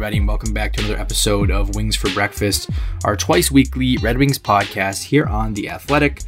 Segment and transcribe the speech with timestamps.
[0.00, 2.70] Everybody, and welcome back to another episode of Wings for Breakfast,
[3.04, 6.22] our twice weekly Red Wings podcast here on The Athletic.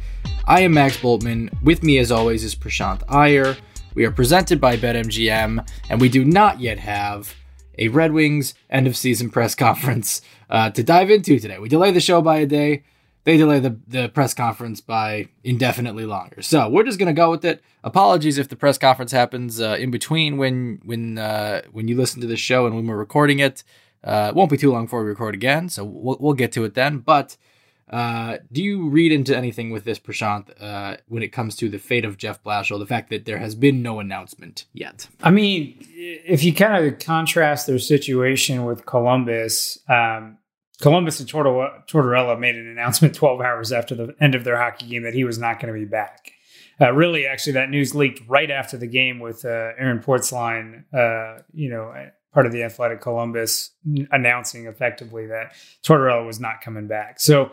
[0.45, 1.49] I am Max Bultman.
[1.63, 3.57] With me, as always, is Prashanth Iyer.
[3.95, 7.33] We are presented by BetMGM, and we do not yet have
[7.79, 10.21] a Red Wings end of season press conference
[10.51, 11.57] uh, to dive into today.
[11.57, 12.83] We delayed the show by a day.
[13.25, 16.41] They delay the, the press conference by indefinitely longer.
[16.41, 17.61] So we're just gonna go with it.
[17.83, 22.21] Apologies if the press conference happens uh, in between when when uh, when you listen
[22.21, 23.63] to the show and when we're recording it.
[24.03, 26.65] Uh, it won't be too long before we record again, so we'll, we'll get to
[26.65, 26.97] it then.
[26.97, 27.37] But
[27.89, 31.77] uh, do you read into anything with this, Prashanth, uh, when it comes to the
[31.77, 32.79] fate of Jeff Blashill?
[32.79, 35.07] The fact that there has been no announcement yet.
[35.21, 40.37] I mean, if you kind of contrast their situation with Columbus, um,
[40.83, 45.03] Columbus and Tortorella, made an announcement 12 hours after the end of their hockey game
[45.03, 46.33] that he was not going to be back.
[46.81, 51.41] Uh, really, actually, that news leaked right after the game with uh, Aaron Portzline, uh,
[51.53, 51.93] you know,
[52.33, 53.71] part of the Athletic Columbus,
[54.11, 57.17] announcing effectively that Tortorella was not coming back.
[57.21, 57.51] So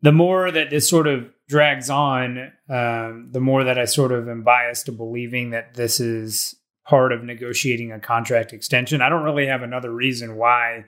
[0.00, 4.26] the more that this sort of drags on, um, the more that I sort of
[4.26, 6.54] am biased to believing that this is
[6.86, 9.02] part of negotiating a contract extension.
[9.02, 10.86] I don't really have another reason why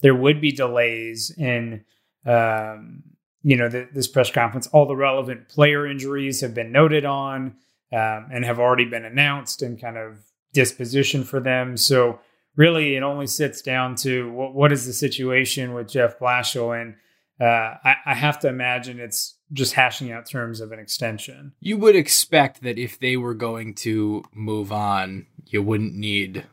[0.00, 1.84] there would be delays in
[2.26, 3.02] um,
[3.42, 4.66] you know the, this press conference.
[4.68, 7.56] All the relevant player injuries have been noted on
[7.92, 10.18] um, and have already been announced and kind of
[10.52, 11.76] disposition for them.
[11.76, 12.20] So
[12.56, 16.96] really, it only sits down to what, what is the situation with Jeff Blashill, and
[17.40, 21.52] uh, I, I have to imagine it's just hashing out terms of an extension.
[21.60, 26.44] You would expect that if they were going to move on, you wouldn't need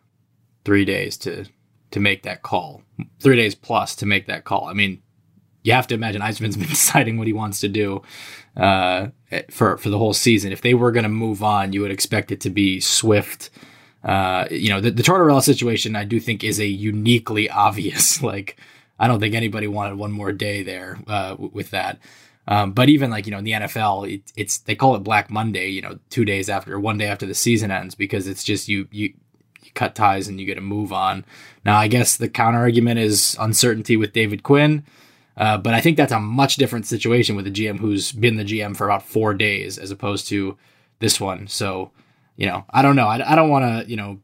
[0.63, 1.45] three days to
[1.91, 2.81] to make that call,
[3.19, 4.65] three days plus to make that call.
[4.65, 5.01] I mean,
[5.63, 8.01] you have to imagine Yzerman's been deciding what he wants to do
[8.55, 9.07] uh,
[9.49, 10.51] for for the whole season.
[10.51, 13.49] If they were going to move on, you would expect it to be swift.
[14.03, 18.21] Uh, you know, the, the Tortorella situation, I do think, is a uniquely obvious.
[18.21, 18.59] Like,
[18.99, 21.99] I don't think anybody wanted one more day there uh, with that.
[22.47, 25.29] Um, but even like you know in the NFL, it, it's they call it Black
[25.31, 25.69] Monday.
[25.69, 28.87] You know, two days after, one day after the season ends, because it's just you
[28.91, 29.13] you
[29.75, 31.25] cut ties and you get a move on.
[31.63, 34.83] Now, I guess the counter argument is uncertainty with David Quinn.
[35.37, 38.45] Uh, but I think that's a much different situation with a GM who's been the
[38.45, 40.57] GM for about four days as opposed to
[40.99, 41.47] this one.
[41.47, 41.91] So,
[42.37, 43.07] you know, I don't know.
[43.07, 44.19] I, I don't want to, you know,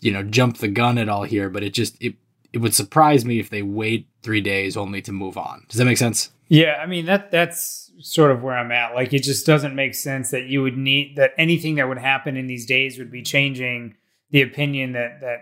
[0.00, 2.14] you know, jump the gun at all here, but it just it
[2.52, 5.64] it would surprise me if they wait three days only to move on.
[5.68, 6.30] Does that make sense?
[6.48, 8.94] Yeah, I mean that that's sort of where I'm at.
[8.94, 12.36] Like it just doesn't make sense that you would need that anything that would happen
[12.36, 13.94] in these days would be changing
[14.30, 15.38] the opinion that that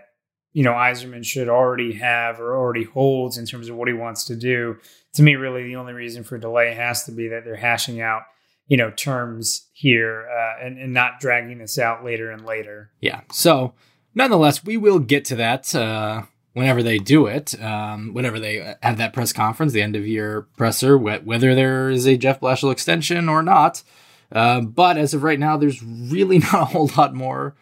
[0.53, 4.25] you know Yzerman should already have or already holds in terms of what he wants
[4.25, 4.77] to do.
[5.13, 8.23] To me, really, the only reason for delay has to be that they're hashing out
[8.67, 12.91] you know terms here uh, and, and not dragging this out later and later.
[13.01, 13.21] Yeah.
[13.31, 13.73] So
[14.13, 15.73] nonetheless, we will get to that.
[15.75, 20.05] Uh whenever they do it, um, whenever they have that press conference, the end of
[20.05, 23.83] year presser, whether there is a Jeff Blashill extension or not.
[24.31, 27.55] Uh, but as of right now, there's really not a whole lot more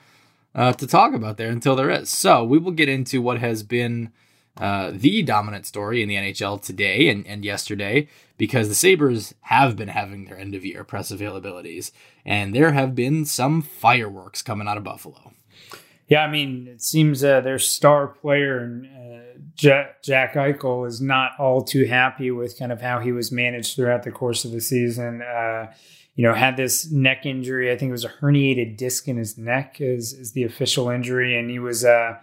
[0.57, 2.09] uh, to talk about there until there is.
[2.09, 4.11] So we will get into what has been
[4.57, 8.07] uh, the dominant story in the NHL today and, and yesterday
[8.37, 11.91] because the Sabres have been having their end of year press availabilities,
[12.25, 15.33] and there have been some fireworks coming out of Buffalo.
[16.07, 21.63] Yeah, I mean, it seems uh, their star player, uh, Jack, Eichel, is not all
[21.63, 25.21] too happy with kind of how he was managed throughout the course of the season.
[25.21, 25.67] Uh,
[26.17, 27.71] you know, had this neck injury.
[27.71, 31.37] I think it was a herniated disc in his neck is, is the official injury.
[31.37, 32.15] And he was, uh,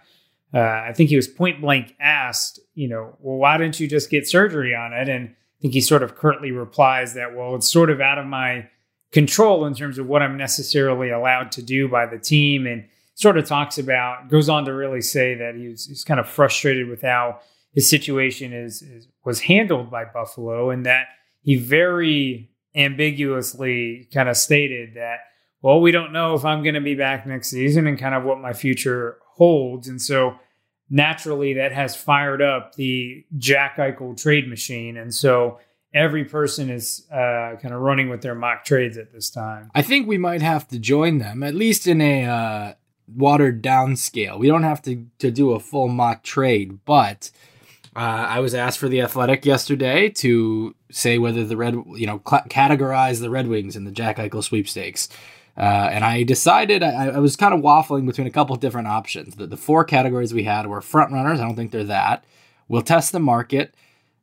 [0.53, 4.09] uh, I think he was point blank asked, you know, well, why didn't you just
[4.09, 5.07] get surgery on it?
[5.07, 8.25] And I think he sort of curtly replies that, well, it's sort of out of
[8.25, 8.67] my
[9.13, 12.67] control in terms of what I'm necessarily allowed to do by the team.
[12.67, 12.83] And
[13.13, 16.89] sort of talks about, goes on to really say that he's, he's kind of frustrated
[16.89, 17.39] with how
[17.73, 21.07] his situation is, is was handled by Buffalo and that
[21.41, 25.19] he very ambiguously kind of stated that,
[25.61, 28.23] well, we don't know if I'm going to be back next season and kind of
[28.23, 29.87] what my future holds.
[29.87, 30.35] And so
[30.89, 34.97] naturally that has fired up the Jack Eichel trade machine.
[34.97, 35.59] And so
[35.93, 39.71] every person is uh, kind of running with their mock trades at this time.
[39.73, 42.73] I think we might have to join them, at least in a uh,
[43.07, 44.37] watered down scale.
[44.37, 47.31] We don't have to, to do a full mock trade, but
[47.95, 52.21] uh, I was asked for the Athletic yesterday to say whether the Red, you know,
[52.27, 55.09] cl- categorize the Red Wings in the Jack Eichel sweepstakes.
[55.57, 59.35] Uh, and I decided I, I, was kind of waffling between a couple different options.
[59.35, 61.39] The, the four categories we had were front runners.
[61.39, 62.23] I don't think they're that.
[62.69, 63.75] We'll test the market.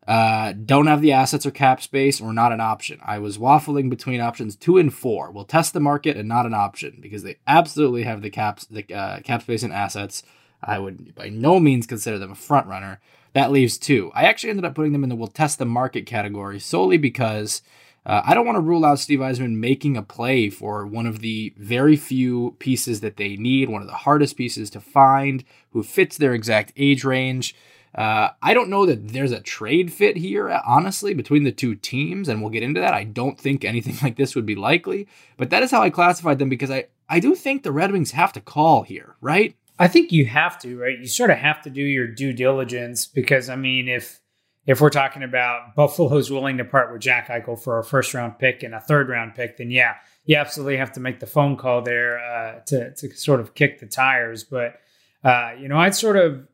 [0.06, 3.00] Uh, don't have the assets or cap space or not an option.
[3.04, 5.30] I was waffling between options two and four.
[5.30, 8.84] We'll test the market and not an option because they absolutely have the caps, the
[8.94, 10.22] uh, cap space and assets.
[10.62, 13.00] I would by no means consider them a front runner.
[13.34, 14.10] That leaves two.
[14.14, 17.62] I actually ended up putting them in the we'll test the market category solely because
[18.04, 21.20] uh, I don't want to rule out Steve Yzerman making a play for one of
[21.20, 25.82] the very few pieces that they need, one of the hardest pieces to find, who
[25.82, 27.54] fits their exact age range.
[27.94, 32.28] Uh, I don't know that there's a trade fit here, honestly, between the two teams,
[32.28, 32.94] and we'll get into that.
[32.94, 35.06] I don't think anything like this would be likely,
[35.36, 38.12] but that is how I classified them because I, I do think the Red Wings
[38.12, 39.54] have to call here, right?
[39.78, 40.98] I think you have to, right?
[40.98, 44.20] You sort of have to do your due diligence because I mean, if
[44.66, 48.38] if we're talking about Buffalo's willing to part with Jack Eichel for a first round
[48.38, 51.56] pick and a third round pick, then yeah, you absolutely have to make the phone
[51.56, 54.44] call there uh, to to sort of kick the tires.
[54.44, 54.76] But
[55.24, 56.46] uh, you know, I'd sort of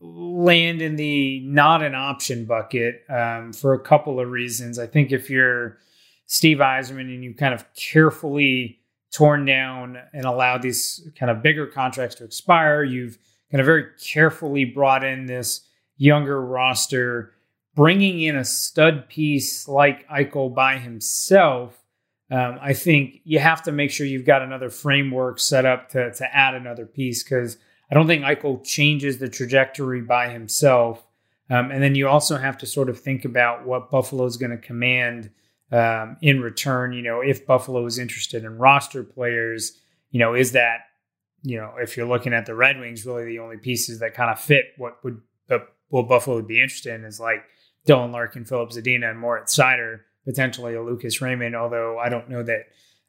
[0.00, 4.78] land in the not an option bucket um, for a couple of reasons.
[4.78, 5.78] I think if you're
[6.26, 8.80] Steve Yzerman and you kind of carefully
[9.12, 12.82] torn down and allowed these kind of bigger contracts to expire.
[12.82, 13.18] You've
[13.50, 15.68] kind of very carefully brought in this
[15.98, 17.34] younger roster,
[17.74, 21.78] bringing in a stud piece like Eichel by himself.
[22.30, 26.12] Um, I think you have to make sure you've got another framework set up to,
[26.14, 27.58] to add another piece because
[27.90, 31.06] I don't think Eichel changes the trajectory by himself.
[31.50, 34.52] Um, and then you also have to sort of think about what Buffalo is going
[34.52, 35.30] to command
[35.72, 39.80] um, in return, you know, if Buffalo is interested in roster players,
[40.10, 40.80] you know, is that,
[41.42, 44.30] you know, if you're looking at the Red Wings, really the only pieces that kind
[44.30, 45.20] of fit what would
[45.92, 47.44] what Buffalo would be interested in is like
[47.86, 52.42] Dylan Larkin, Filip Zadina, and Moritz Seider, potentially a Lucas Raymond, although I don't know
[52.42, 52.62] that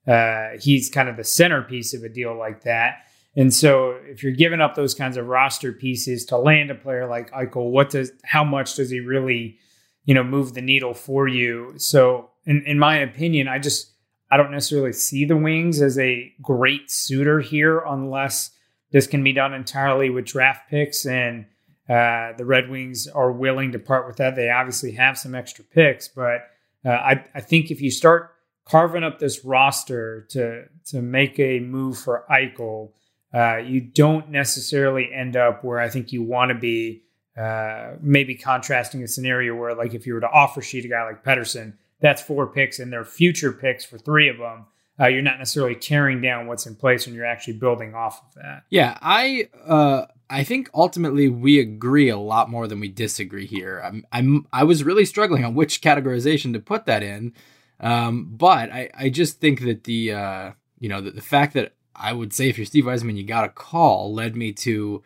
[0.06, 3.06] uh, he's kind of the centerpiece of a deal like that.
[3.38, 7.08] And so if you're giving up those kinds of roster pieces to land a player
[7.08, 9.60] like Eichel, what does how much does he really,
[10.06, 11.74] you know, move the needle for you?
[11.78, 13.92] So in, in my opinion, I just
[14.32, 18.52] I don't necessarily see the Wings as a great suitor here unless
[18.92, 21.46] this can be done entirely with draft picks and
[21.90, 24.36] uh, the Red Wings are willing to part with that.
[24.36, 26.48] They obviously have some extra picks, but
[26.86, 28.32] uh, I, I think if you start
[28.66, 32.92] carving up this roster to to make a move for Eichel,
[33.34, 37.04] uh, you don't necessarily end up where I think you want to be.
[37.36, 41.04] Uh, maybe contrasting a scenario where, like, if you were to offer sheet a guy
[41.04, 44.66] like Pettersson, that's four picks, and they're future picks for three of them.
[45.00, 48.36] Uh, you're not necessarily tearing down what's in place, and you're actually building off of
[48.36, 48.64] that.
[48.70, 53.82] Yeah, I uh, I think ultimately we agree a lot more than we disagree here.
[53.84, 57.34] I'm, I'm I was really struggling on which categorization to put that in,
[57.80, 61.74] um, but I I just think that the uh, you know the, the fact that
[61.96, 65.02] I would say if you're Steve Yzerman, you got a call led me to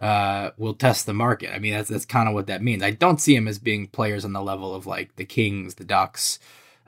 [0.00, 1.54] uh, will test the market.
[1.54, 2.82] I mean, that's that's kind of what that means.
[2.82, 5.84] I don't see him as being players on the level of like the Kings, the
[5.84, 6.38] Ducks,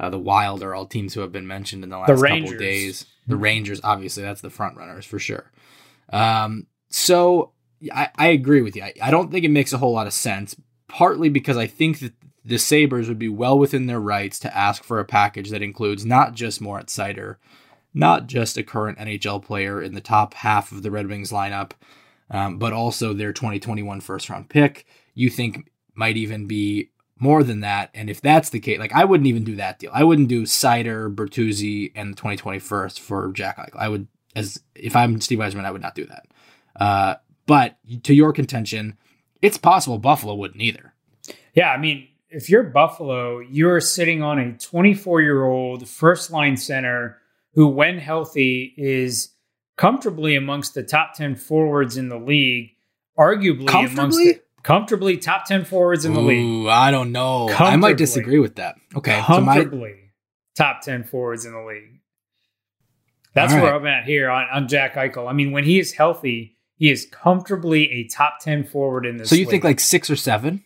[0.00, 2.59] uh, the Wild are all teams who have been mentioned in the last the couple
[2.59, 3.07] days.
[3.26, 5.50] The Rangers, obviously, that's the front runners for sure.
[6.12, 7.52] Um, so
[7.92, 8.83] I, I agree with you.
[8.83, 10.57] I, I don't think it makes a whole lot of sense.
[10.88, 12.12] Partly because I think that
[12.45, 16.04] the Sabres would be well within their rights to ask for a package that includes
[16.04, 17.37] not just Moritz Seider,
[17.95, 21.73] not just a current NHL player in the top half of the Red Wings lineup,
[22.33, 24.87] um, but also their 2021 first round pick.
[25.15, 27.91] You think might even be more than that.
[27.95, 29.93] And if that's the case, like I wouldn't even do that deal.
[29.95, 33.79] I wouldn't do Seider, Bertuzzi, and the 2020 first for Jack Eichel.
[33.79, 36.27] I would, as if I'm Steve Yzerman, I would not do that.
[36.75, 37.15] Uh,
[37.47, 38.97] but to your contention,
[39.41, 40.95] it's possible Buffalo wouldn't either.
[41.55, 46.57] Yeah, I mean, if you're Buffalo, you're sitting on a 24 year old first line
[46.57, 47.19] center
[47.55, 49.32] who, when healthy, is
[49.83, 52.71] comfortably amongst the top 10 forwards in the league,
[53.19, 56.69] arguably amongst the, comfortably top 10 forwards in the Ooh, league.
[56.69, 57.49] I don't know.
[57.49, 58.77] I might disagree with that.
[58.97, 59.21] Okay.
[59.21, 60.73] Comfortably so my...
[60.73, 61.99] top 10 forwards in the league.
[63.35, 63.61] That's right.
[63.61, 65.29] where I'm at here on, on Jack Eichel.
[65.29, 69.31] I mean, when he is healthy, he is comfortably a top 10 forward in this.
[69.31, 69.51] So you league.
[69.51, 70.62] think like six or seven?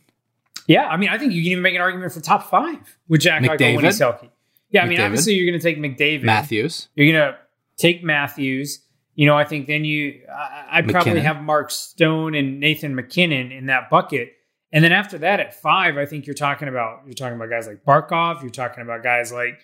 [0.67, 0.89] Yeah.
[0.89, 3.41] I mean, I think you can even make an argument for top five with Jack
[3.41, 3.59] McDavid?
[3.59, 4.31] Eichel when he's healthy.
[4.69, 4.83] Yeah.
[4.83, 5.05] I mean, McDavid?
[5.07, 6.25] obviously you're going to take McDavid.
[6.25, 6.89] Matthews.
[6.95, 7.39] You're going to
[7.79, 8.81] take Matthews.
[9.17, 13.51] You know, I think then you, I, would probably have Mark Stone and Nathan MacKinnon
[13.51, 14.35] in that bucket.
[14.73, 17.67] And then after that, at five, I think you're talking about you're talking about guys
[17.67, 18.43] like Barkov.
[18.43, 19.59] You're talking about guys like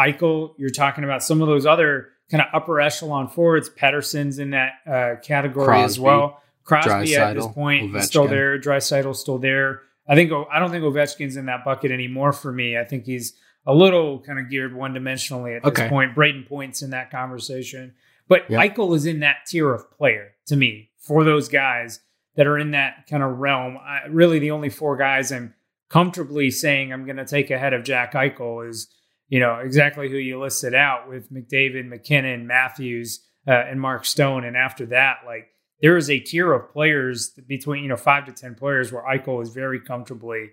[0.00, 0.54] Eichel.
[0.56, 3.68] You're talking about some of those other kind of upper echelon forwards.
[3.68, 6.40] Pettersson's in that uh, category Crosby, as well.
[6.64, 8.58] Crosby at this point still there.
[8.58, 9.82] Draisaitl's still there.
[10.08, 12.78] I think I don't think Ovechkin's in that bucket anymore for me.
[12.78, 13.34] I think he's
[13.66, 15.82] a little kind of geared one dimensionally at okay.
[15.82, 16.14] this point.
[16.14, 17.94] Brayden Point's in that conversation.
[18.28, 18.60] But yep.
[18.60, 22.00] Eichel is in that tier of player to me for those guys
[22.36, 23.76] that are in that kind of realm.
[23.76, 25.54] I, really, the only four guys I'm
[25.88, 28.88] comfortably saying I'm going to take ahead of Jack Eichel is,
[29.28, 34.44] you know, exactly who you listed out with McDavid, MacKinnon, Matthews, uh, and Mark Stone.
[34.44, 35.48] And after that, like
[35.80, 39.42] there is a tier of players between, you know, five to 10 players where Eichel
[39.42, 40.50] is very comfortably,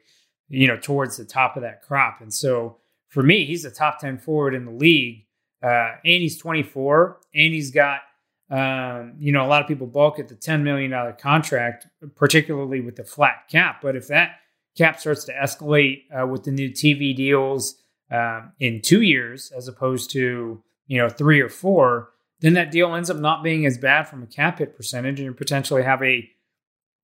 [0.50, 2.22] you know, towards the top of that crop.
[2.22, 5.26] And so for me, he's a top 10 forward in the league.
[5.62, 8.02] Uh, and he's 24, and he's got,
[8.50, 12.96] um, you know, a lot of people balk at the $10 million contract, particularly with
[12.96, 13.80] the flat cap.
[13.82, 14.40] But if that
[14.76, 17.76] cap starts to escalate uh, with the new TV deals
[18.10, 22.96] um, in two years, as opposed to, you know, three or four, then that deal
[22.96, 26.02] ends up not being as bad from a cap hit percentage, and you potentially have
[26.02, 26.28] a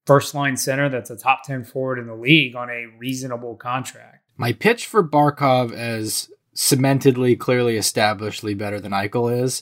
[0.07, 4.31] first line center that's a top 10 forward in the league on a reasonable contract.
[4.37, 9.61] My pitch for Barkov as cementedly, clearly establishedly better than Eichel is.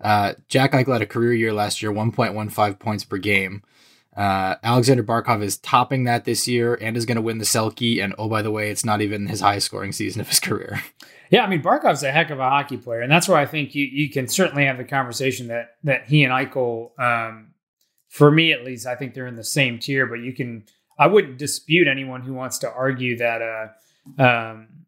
[0.00, 3.62] Uh, Jack Eichel had a career year last year, 1.15 points per game.
[4.14, 8.02] Uh, Alexander Barkov is topping that this year and is going to win the Selke.
[8.02, 10.82] And oh, by the way, it's not even his highest scoring season of his career.
[11.30, 13.74] Yeah, I mean Barkov's a heck of a hockey player, and that's why I think
[13.74, 17.54] you you can certainly have the conversation that that he and Eichel, um,
[18.08, 20.06] for me at least, I think they're in the same tier.
[20.06, 20.64] But you can,
[20.96, 24.83] I wouldn't dispute anyone who wants to argue that, uh, um,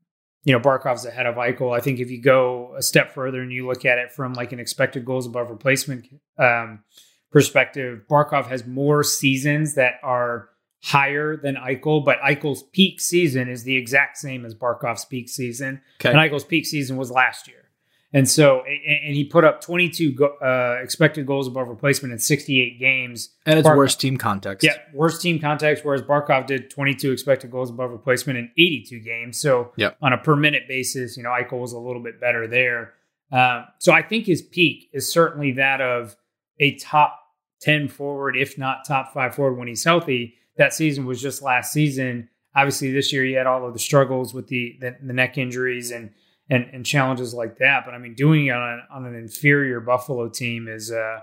[0.46, 1.76] you know, Barkov's ahead of Eichel.
[1.76, 4.52] I think if you go a step further and you look at it from like
[4.52, 6.06] an expected goals above replacement
[6.38, 6.84] um,
[7.32, 10.50] perspective, Barkov has more seasons that are
[10.84, 15.80] higher than Eichel, but Eichel's peak season is the exact same as Barkov's peak season.
[16.00, 16.10] Okay.
[16.10, 17.65] And Eichel's peak season was last year.
[18.12, 22.78] And so, and he put up 22 go, uh, expected goals above replacement in 68
[22.78, 23.30] games.
[23.44, 24.64] And it's Barkov, worst team context.
[24.64, 25.84] Yeah, worst team context.
[25.84, 29.40] Whereas Barkov did 22 expected goals above replacement in 82 games.
[29.40, 29.96] So, yep.
[30.00, 32.94] on a per minute basis, you know, Eichel was a little bit better there.
[33.32, 36.16] Um, so, I think his peak is certainly that of
[36.60, 37.20] a top
[37.60, 40.34] 10 forward, if not top five forward when he's healthy.
[40.56, 42.28] That season was just last season.
[42.54, 45.90] Obviously, this year he had all of the struggles with the, the, the neck injuries
[45.90, 46.10] and
[46.48, 47.84] and, and challenges like that.
[47.84, 51.20] But I mean, doing it on, on an inferior Buffalo team is uh,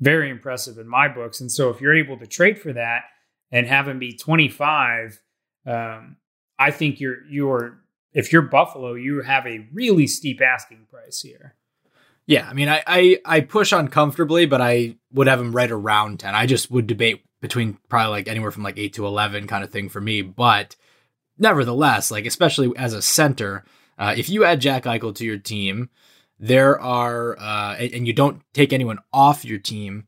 [0.00, 1.40] very impressive in my books.
[1.40, 3.02] And so if you're able to trade for that
[3.50, 5.20] and have him be 25,
[5.66, 6.16] um,
[6.58, 7.78] I think you're you're
[8.12, 11.54] if you're Buffalo, you have a really steep asking price here.
[12.26, 16.20] Yeah, I mean, I, I I push uncomfortably, but I would have him right around
[16.20, 16.34] ten.
[16.34, 19.70] I just would debate between probably like anywhere from like eight to eleven kind of
[19.70, 20.22] thing for me.
[20.22, 20.76] But
[21.38, 23.64] nevertheless, like especially as a center,
[23.98, 25.90] uh, if you add Jack Eichel to your team,
[26.38, 30.06] there are, uh, and you don't take anyone off your team,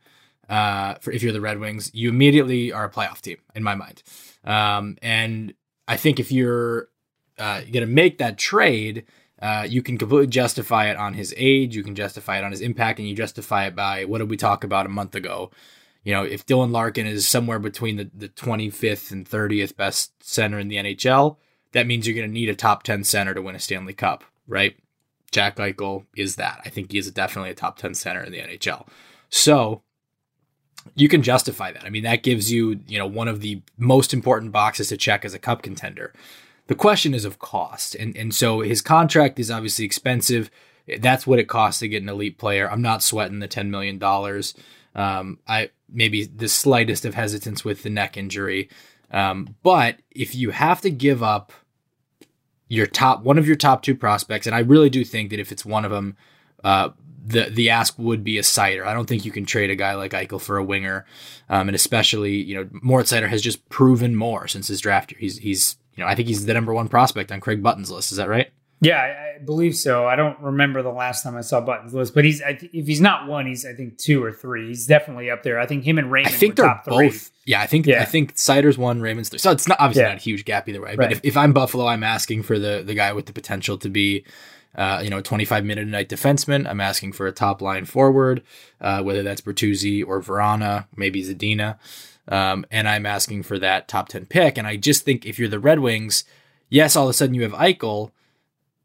[0.48, 3.74] uh, for if you're the Red Wings, you immediately are a playoff team in my
[3.74, 4.02] mind.
[4.44, 5.54] Um, and
[5.86, 6.88] I think if you're
[7.38, 9.04] uh, going to make that trade,
[9.40, 12.60] uh, you can completely justify it on his age, you can justify it on his
[12.60, 15.50] impact, and you justify it by what did we talk about a month ago?
[16.02, 20.58] You know, if Dylan Larkin is somewhere between the, the 25th and 30th best center
[20.58, 21.36] in the NHL,
[21.75, 24.25] that means you're going to need a top 10 center to win a Stanley Cup,
[24.47, 24.76] right?
[25.33, 26.61] Jack Eichel is that.
[26.64, 28.87] I think he is definitely a top 10 center in the NHL.
[29.28, 29.83] So
[30.95, 31.85] you can justify that.
[31.85, 35.25] I mean, that gives you, you know, one of the most important boxes to check
[35.25, 36.12] as a cup contender.
[36.69, 37.97] The question is of cost.
[37.97, 40.50] And and so his contract is obviously expensive.
[41.00, 42.71] that's what it costs to get an elite player.
[42.71, 44.00] I'm not sweating the $10 million.
[44.95, 48.69] Um, I maybe the slightest of hesitance with the neck injury.
[49.11, 51.52] Um, but if you have to give up
[52.75, 55.52] your top one of your top two prospects, and I really do think that if
[55.52, 56.16] it's one of them,
[56.62, 56.90] uh,
[57.25, 58.87] the the ask would be a Seider.
[58.87, 61.07] I don't think you can trade a guy like Eichel for a winger,
[61.49, 65.19] um, and especially you know Moritz Seider has just proven more since his draft year.
[65.21, 68.12] He's he's you know I think he's the number one prospect on Craig Button's list.
[68.12, 68.50] Is that right?
[68.84, 70.06] Yeah, I, I believe so.
[70.06, 73.00] I don't remember the last time I saw Button's list, but he's th- if he's
[73.00, 74.68] not one, he's I think two or three.
[74.68, 75.58] He's definitely up there.
[75.58, 76.34] I think him and Raymond.
[76.34, 76.94] I think they're both.
[76.96, 77.30] Three.
[77.46, 78.02] Yeah, I think yeah.
[78.02, 79.38] I think Seider's one, Raymond's three.
[79.38, 80.08] So it's not obviously yeah.
[80.10, 80.90] not a huge gap either way.
[80.90, 80.98] Right.
[80.98, 83.88] But if, if I'm Buffalo, I'm asking for the the guy with the potential to
[83.88, 84.24] be
[84.76, 86.68] uh, you know, a 25 minute a night defenseman.
[86.68, 88.42] I'm asking for a top line forward,
[88.80, 91.78] uh, whether that's Bertuzzi or Vrana, maybe Zadina.
[92.26, 94.58] Um, and I'm asking for that top 10 pick.
[94.58, 96.24] And I just think if you're the Red Wings,
[96.70, 98.10] yes, all of a sudden you have Eichel,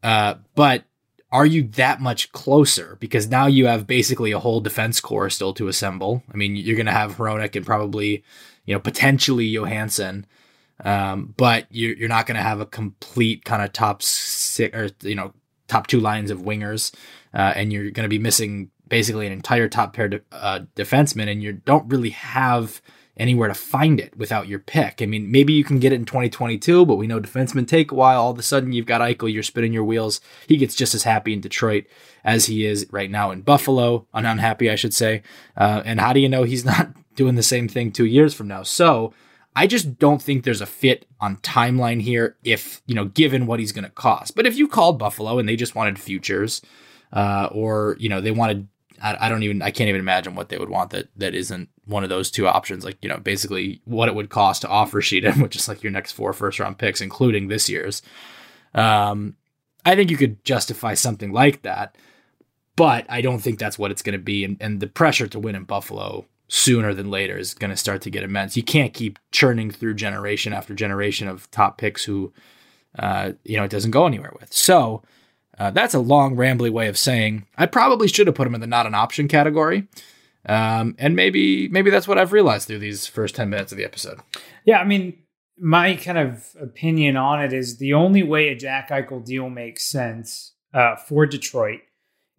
[0.03, 0.83] uh, but
[1.31, 2.97] are you that much closer?
[2.99, 6.23] Because now you have basically a whole defense core still to assemble.
[6.33, 8.23] I mean, you're going to have Hronek and probably,
[8.65, 10.25] you know, potentially Johansson.
[10.83, 14.89] Um, but you're, you're not going to have a complete kind of top six or,
[15.01, 15.33] you know,
[15.67, 16.93] top two lines of wingers,
[17.33, 21.31] uh, and you're going to be missing basically an entire top pair de- uh, defenseman,
[21.31, 22.81] and you don't really have
[23.19, 25.01] anywhere to find it without your pick.
[25.01, 27.95] I mean, maybe you can get it in 2022, but we know defensemen take a
[27.95, 28.21] while.
[28.21, 30.21] All of a sudden, you've got Eichel, you're spinning your wheels.
[30.47, 31.85] He gets just as happy in Detroit
[32.23, 35.21] as he is right now in Buffalo, unhappy, I should say.
[35.57, 38.47] Uh, and how do you know he's not doing the same thing two years from
[38.47, 38.63] now?
[38.63, 39.13] So
[39.55, 43.59] I just don't think there's a fit on timeline here if, you know, given what
[43.59, 44.35] he's going to cost.
[44.35, 46.61] But if you called Buffalo and they just wanted futures,
[47.11, 48.69] uh, or, you know, they wanted,
[49.01, 51.67] I, I, don't even, I can't even imagine what they would want that, that isn't
[51.89, 52.85] one of those two options.
[52.85, 55.91] Like, you know, basically what it would cost to offer Sheehan, which is like your
[55.91, 58.01] next four first round picks, including this year's.
[58.73, 59.35] Um,
[59.85, 61.95] I think you could justify something like that,
[62.75, 64.45] but I don't think that's what it's going to be.
[64.45, 68.01] And, and the pressure to win in Buffalo sooner than later is going to start
[68.01, 68.57] to get immense.
[68.57, 72.33] You can't keep churning through generation after generation of top picks who,
[72.97, 74.51] uh, you know, it doesn't go anywhere with.
[74.51, 75.03] So
[75.59, 78.61] uh, that's a long, rambly way of saying I probably should have put him in
[78.61, 79.87] the not an option category.
[80.49, 83.85] Um, and maybe maybe that's what I've realized through these first ten minutes of the
[83.85, 84.19] episode.
[84.65, 85.17] Yeah, I mean,
[85.59, 89.85] my kind of opinion on it is the only way a Jack Eichel deal makes
[89.85, 91.81] sense uh, for Detroit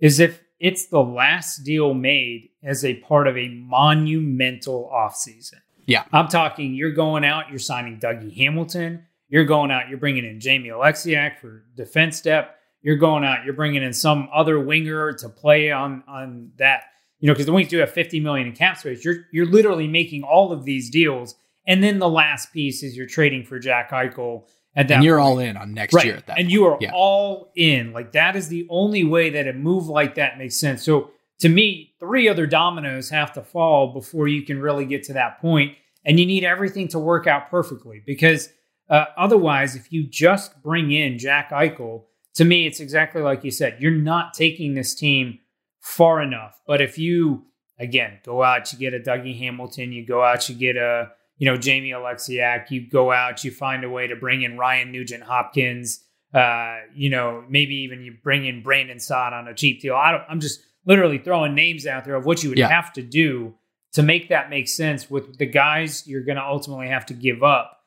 [0.01, 5.61] is if it's the last deal made as a part of a monumental offseason.
[5.87, 6.05] Yeah.
[6.13, 9.07] I'm talking, you're going out, you're signing Dougie Hamilton.
[9.29, 12.57] You're going out, you're bringing in Jamie Oleksiak for defense depth.
[12.83, 16.85] You're going out, you're bringing in some other winger to play on on that.
[17.21, 19.05] You know, because the Wings do have 50 million in cap space.
[19.05, 21.35] You're you're literally making all of these deals,
[21.67, 24.45] and then the last piece is you're trading for Jack Eichel
[24.77, 25.29] at that and you're point.
[25.29, 26.05] all in on next right.
[26.05, 26.53] year at that and point.
[26.53, 26.91] you are yeah.
[26.95, 30.83] all in like that is the only way that a move like that makes sense
[30.83, 35.13] so to me three other dominoes have to fall before you can really get to
[35.13, 38.49] that point and you need everything to work out perfectly because
[38.89, 42.05] uh, otherwise if you just bring in jack eichel
[42.35, 45.39] to me it's exactly like you said you're not taking this team
[45.81, 47.45] far enough but if you
[47.79, 51.47] again go out you get a dougie hamilton you go out you get a you
[51.47, 55.23] know, Jamie Oleksiak, you go out, you find a way to bring in Ryan Nugent
[55.23, 59.95] Hopkins, uh, you know, maybe even you bring in Brandon Saad on a cheap deal.
[59.95, 62.69] I don't, I'm just literally throwing names out there of what you would yeah.
[62.69, 63.55] have to do
[63.95, 67.43] to make that make sense with the guys you're going to ultimately have to give
[67.43, 67.79] up.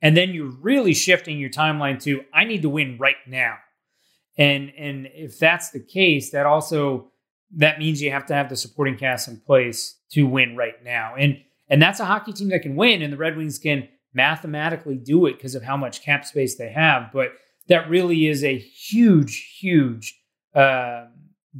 [0.00, 3.58] And then you're really shifting your timeline to I need to win right now.
[4.38, 7.11] And and if that's the case, that also
[7.56, 11.14] that means you have to have the supporting cast in place to win right now.
[11.18, 11.38] And
[11.68, 15.26] and that's a hockey team that can win, and the Red Wings can mathematically do
[15.26, 17.10] it because of how much cap space they have.
[17.12, 17.32] But
[17.68, 20.20] that really is a huge, huge
[20.54, 21.06] uh,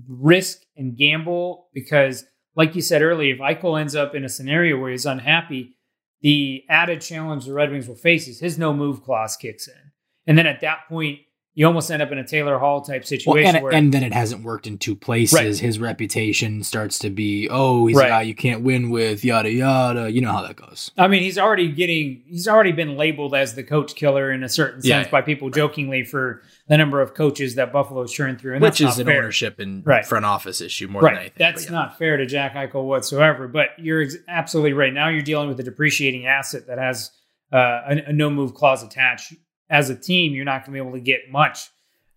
[0.07, 2.25] risk and gamble because,
[2.55, 5.77] like you said earlier, if Eichel ends up in a scenario where he's unhappy,
[6.21, 9.93] the added challenge the Red Wings will face is his no move clause kicks in.
[10.27, 11.21] And then at that point,
[11.55, 13.45] you almost end up in a Taylor Hall type situation.
[13.45, 15.39] Well, and, where, and, then it hasn't worked in two places.
[15.39, 15.59] Right.
[15.59, 18.07] His reputation starts to be, oh, he's right.
[18.07, 20.11] a guy you can't win with, yada yada.
[20.11, 20.91] You know how that goes.
[20.97, 24.49] I mean, he's already getting, he's already been labeled as the coach killer in a
[24.49, 25.11] certain sense yeah.
[25.11, 28.99] by people jokingly for the number of coaches that Buffalo's churned through, and which is
[28.99, 29.19] an fair.
[29.19, 31.35] ownership and front office issue more than anything.
[31.37, 31.73] That's yeah.
[31.73, 33.47] not fair to Jack Eichel whatsoever.
[33.47, 34.93] But you're absolutely right.
[34.93, 37.11] Now you're dealing with a depreciating asset that has
[37.53, 39.35] uh, a, a no move clause attached.
[39.73, 41.71] As a team, you're not going to be able to get much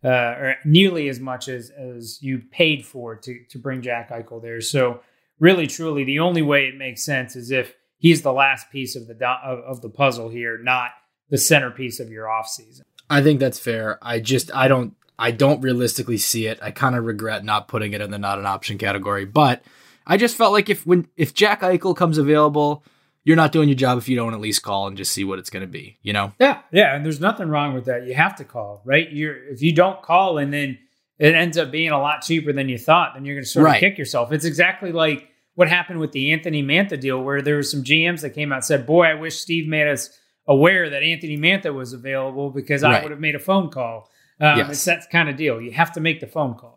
[0.05, 4.41] uh, or nearly as much as as you paid for to to bring Jack Eichel
[4.41, 4.61] there.
[4.61, 5.01] So
[5.39, 9.07] really, truly, the only way it makes sense is if he's the last piece of
[9.07, 10.91] the do- of, the puzzle here, not
[11.29, 12.81] the centerpiece of your offseason.
[13.09, 13.97] I think that's fair.
[14.01, 16.59] I just I don't I don't realistically see it.
[16.61, 19.63] I kind of regret not putting it in the not an option category, but
[20.05, 22.83] I just felt like if when if Jack Eichel comes available,
[23.25, 25.37] you're not doing your job if you don't at least call and just see what
[25.39, 26.31] it's going to be, you know?
[26.39, 28.05] Yeah, yeah, and there's nothing wrong with that.
[28.07, 29.11] You have to call, right?
[29.11, 30.77] You're if you don't call and then
[31.19, 33.65] it ends up being a lot cheaper than you thought, then you're going to sort
[33.65, 33.75] Right.
[33.75, 34.31] of kick yourself.
[34.31, 38.21] It's exactly like what happened with the Anthony Mantha deal, where there were some GMs
[38.21, 40.09] that came out and said, "Boy, I wish Steve made us
[40.47, 44.09] aware that Anthony Mantha was available because I would have made a phone call."
[44.41, 44.69] Um, Yes.
[44.71, 45.61] It's that kind of deal.
[45.61, 46.74] You have to make the phone call.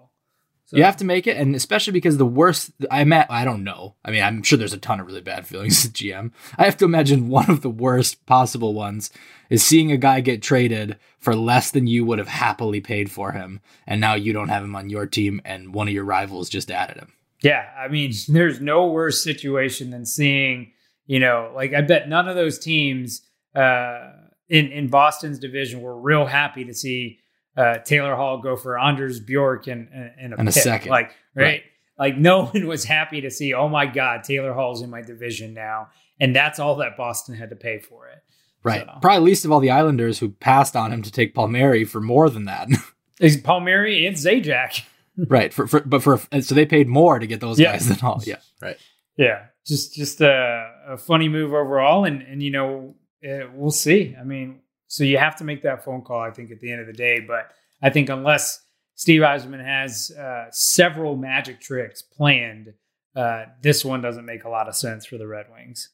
[0.68, 3.64] So- You have to make it, and especially because the worst I'm at, I don't
[3.64, 3.94] know.
[4.04, 6.30] I mean, I'm sure there's a ton of really bad feelings as GM.
[6.58, 9.10] I have to imagine one of the worst possible ones
[9.48, 13.32] is seeing a guy get traded for less than you would have happily paid for
[13.32, 16.50] him, and now you don't have him on your team, and one of your rivals
[16.50, 17.12] just added him.
[17.42, 20.72] Yeah, I mean, there's no worse situation than seeing,
[21.06, 23.22] you know, like I bet none of those teams
[23.54, 24.10] uh,
[24.50, 27.20] in in Boston's division were real happy to see
[27.58, 30.62] uh, Taylor Hall go for Anders Bjork and and, And a pick.
[30.62, 30.90] second.
[30.90, 31.44] like right?
[31.44, 31.62] Right.
[31.98, 33.52] like no one was happy to see.
[33.54, 35.88] Oh my God, Taylor Hall's in my division now,
[36.20, 38.18] and that's all that Boston had to pay for it.
[38.62, 38.82] Right.
[38.86, 42.00] So- Probably least of all the Islanders who passed on him to take Palmieri for
[42.00, 42.68] more than that.
[43.20, 44.84] Is Palmieri and Zajac?
[45.28, 45.52] right.
[45.52, 47.72] For, for but for so they paid more to get those Yeah.
[47.72, 48.20] guys than all.
[48.24, 48.36] Yeah.
[48.62, 48.76] Right.
[49.16, 52.94] Yeah, just just a, a funny move overall, and and you know
[53.24, 54.14] eh, we'll see.
[54.20, 56.20] I mean, so you have to make that phone call.
[56.20, 58.60] I think at the end of the day, but I think unless
[58.94, 62.72] Steve Yzerman has uh, several magic tricks planned,
[63.14, 65.90] uh, this one doesn't make a lot of sense for the Red Wings.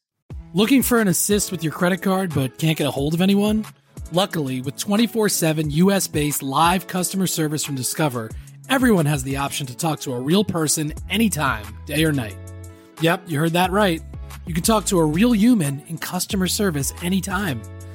[0.55, 3.67] Looking for an assist with your credit card but can't get a hold of anyone?
[4.13, 8.31] Luckily, with 24 7 US based live customer service from Discover,
[8.69, 12.37] everyone has the option to talk to a real person anytime, day or night.
[13.01, 14.01] Yep, you heard that right.
[14.47, 17.61] You can talk to a real human in customer service anytime.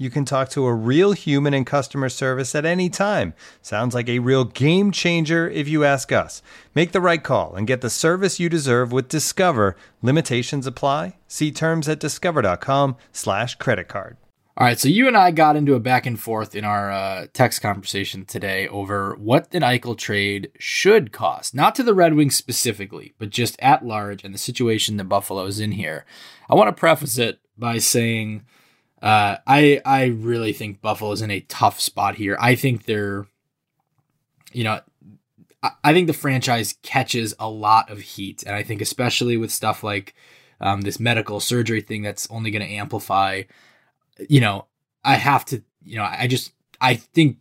[0.00, 3.34] You can talk to a real human in customer service at any time.
[3.60, 6.40] Sounds like a real game changer if you ask us.
[6.72, 9.74] Make the right call and get the service you deserve with Discover.
[10.00, 11.16] Limitations apply.
[11.26, 14.16] See terms at discover.com/slash credit card.
[14.56, 17.26] All right, so you and I got into a back and forth in our uh,
[17.32, 22.36] text conversation today over what an Eichel trade should cost, not to the Red Wings
[22.36, 26.04] specifically, but just at large and the situation that Buffalo is in here.
[26.48, 28.46] I want to preface it by saying
[29.02, 32.36] uh, I I really think Buffalo's in a tough spot here.
[32.40, 33.26] I think they're,
[34.52, 34.80] you know,
[35.62, 39.52] I, I think the franchise catches a lot of heat, and I think especially with
[39.52, 40.14] stuff like
[40.60, 43.42] um, this medical surgery thing that's only going to amplify
[44.28, 44.66] you know,
[45.04, 47.38] I have to, you know, I just, I think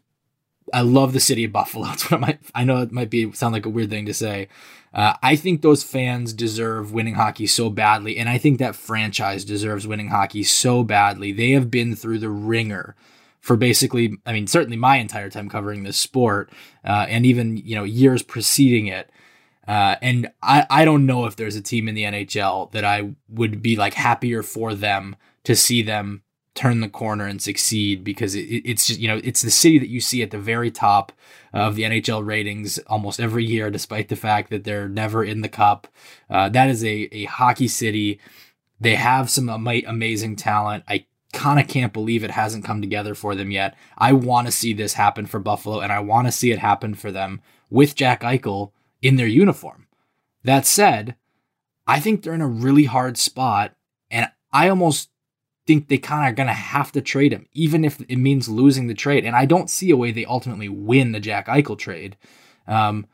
[0.73, 1.85] I love the city of Buffalo.
[1.85, 4.13] That's what I might, I know it might be, sound like a weird thing to
[4.13, 4.49] say.
[4.97, 8.17] Uh, I think those fans deserve winning hockey so badly.
[8.17, 11.31] And I think that franchise deserves winning hockey so badly.
[11.31, 12.95] They have been through the ringer
[13.39, 16.51] for basically, I mean, certainly my entire time covering this sport,
[16.83, 19.11] uh, and even, you know, years preceding it.
[19.67, 23.11] Uh, and I, I don't know if there's a team in the NHL that I
[23.29, 26.23] would be like happier for them to see them
[26.57, 29.89] turn the corner and succeed because it, it's just you know it's the city that
[29.89, 31.11] you see at the very top
[31.53, 35.49] of the NHL ratings almost every year, despite the fact that they're never in the
[35.49, 35.87] cup.
[36.29, 38.19] Uh, that is a a hockey city.
[38.79, 40.83] They have some ama- amazing talent.
[40.87, 43.75] I kind of can't believe it hasn't come together for them yet.
[43.97, 46.95] I want to see this happen for Buffalo, and I want to see it happen
[46.95, 49.87] for them with Jack Eichel in their uniform.
[50.43, 51.15] That said,
[51.85, 53.75] I think they're in a really hard spot,
[54.09, 55.09] and I almost
[55.67, 58.49] think they kind of are going to have to trade him, even if it means
[58.49, 59.25] losing the trade.
[59.25, 62.17] And I don't see a way they ultimately win the Jack Eichel trade.
[62.67, 63.05] Um,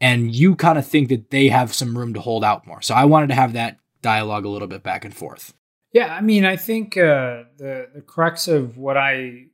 [0.00, 2.82] and you kind of think that they have some room to hold out more.
[2.82, 5.54] So I wanted to have that dialogue a little bit back and forth.
[5.92, 9.46] Yeah, I mean, I think uh, the the crux of what I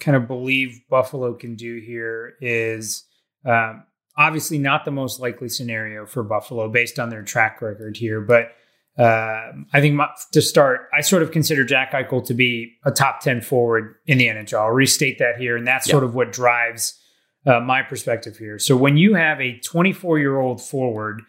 [0.00, 3.04] kind of believe Buffalo can do here is
[3.44, 3.84] um,
[4.16, 8.52] obviously not the most likely scenario for Buffalo based on their track record here, but
[8.98, 12.90] uh, I think my, to start, I sort of consider Jack Eichel to be a
[12.90, 14.58] top ten forward in the NHL.
[14.60, 15.92] I'll restate that here, and that's Yeah.
[15.92, 16.98] sort of what drives
[17.46, 18.58] uh, my perspective here.
[18.58, 21.22] So when you have a 24 year old forward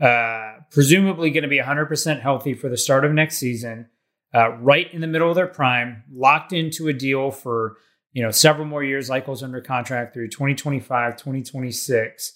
[0.00, 3.86] uh, presumably going to be 100% healthy for the start of next season,
[4.34, 7.76] uh, right in the middle of their prime, locked into a deal for
[8.12, 9.10] you know several more years.
[9.10, 12.32] Eichel's under contract through 2025, 2026.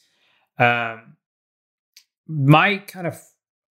[0.58, 1.16] Um,
[2.28, 3.18] my kind of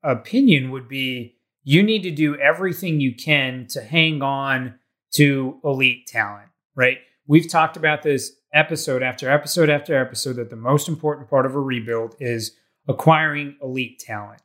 [0.03, 4.75] opinion would be you need to do everything you can to hang on
[5.13, 6.97] to elite talent, right?
[7.25, 11.55] We've talked about this episode after episode after episode that the most important part of
[11.55, 12.55] a rebuild is
[12.87, 14.41] acquiring elite talent.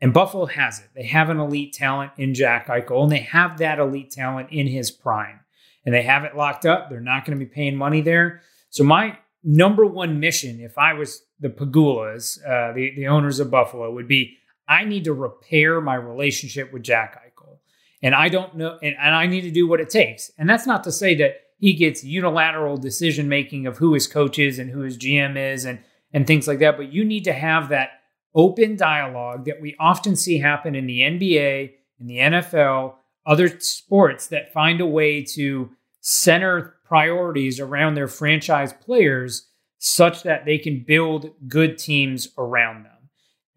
[0.00, 0.88] And Buffalo has it.
[0.94, 4.66] They have an elite talent in Jack Eichel, and they have that elite talent in
[4.66, 5.40] his prime.
[5.84, 6.90] And they have it locked up.
[6.90, 8.42] They're not going to be paying money there.
[8.70, 13.50] So, my number one mission, if I was the Pegulas, uh, the, the owners of
[13.50, 17.58] Buffalo, would be I need to repair my relationship with Jack Eichel.
[18.02, 20.30] And I don't know, and, and I need to do what it takes.
[20.38, 24.38] And that's not to say that he gets unilateral decision making of who his coach
[24.38, 25.78] is and who his GM is and,
[26.12, 26.76] and things like that.
[26.76, 27.90] But you need to have that
[28.34, 32.94] open dialogue that we often see happen in the NBA, in the NFL,
[33.24, 35.70] other sports that find a way to
[36.00, 39.48] center priorities around their franchise players
[39.78, 42.91] such that they can build good teams around them.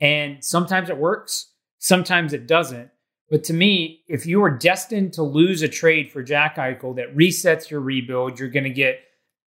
[0.01, 2.89] And sometimes it works, sometimes it doesn't.
[3.29, 7.15] But to me, if you are destined to lose a trade for Jack Eichel that
[7.15, 8.99] resets your rebuild, you're going to get,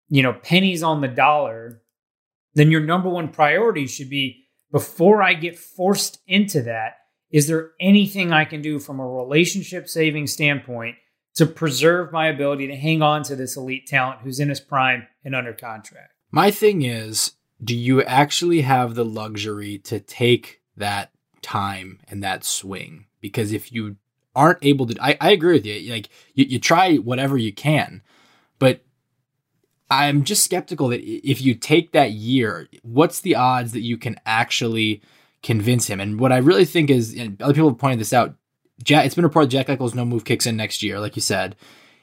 [0.09, 1.83] you know, pennies on the dollar,
[2.55, 6.95] then your number one priority should be before I get forced into that,
[7.31, 10.97] is there anything I can do from a relationship saving standpoint
[11.37, 15.07] to preserve my ability to hang on to this elite talent who's in his prime
[15.25, 16.13] and under contract?
[16.31, 21.11] My thing is, do you actually have the luxury to take that
[21.43, 23.07] time and that swing?
[23.21, 23.97] Because if you
[24.35, 25.93] aren't able to, I, I agree with you.
[25.93, 28.03] Like you, you try whatever you can,
[28.59, 28.83] but
[29.91, 34.21] I'm just skeptical that if you take that year, what's the odds that you can
[34.27, 35.03] actually
[35.43, 35.99] convince him?
[35.99, 38.35] And what I really think is, and other people have pointed this out,
[38.83, 41.57] Jack, it's been reported Jack Eichel's no move kicks in next year, like you said.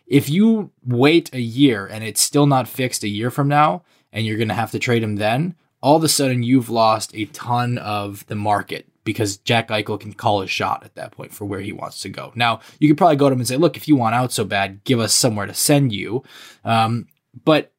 [0.08, 3.84] If you wait a year and it's still not fixed a year from now,
[4.16, 7.12] and you're going to have to trade him then, all of a sudden you've lost
[7.14, 11.32] a ton of the market because Jack Eichel can call his shot at that point
[11.32, 12.32] for where he wants to go.
[12.34, 14.44] Now, you could probably go to him and say, look, if you want out so
[14.44, 16.24] bad, give us somewhere to send you.
[16.64, 17.08] Um,
[17.44, 17.72] but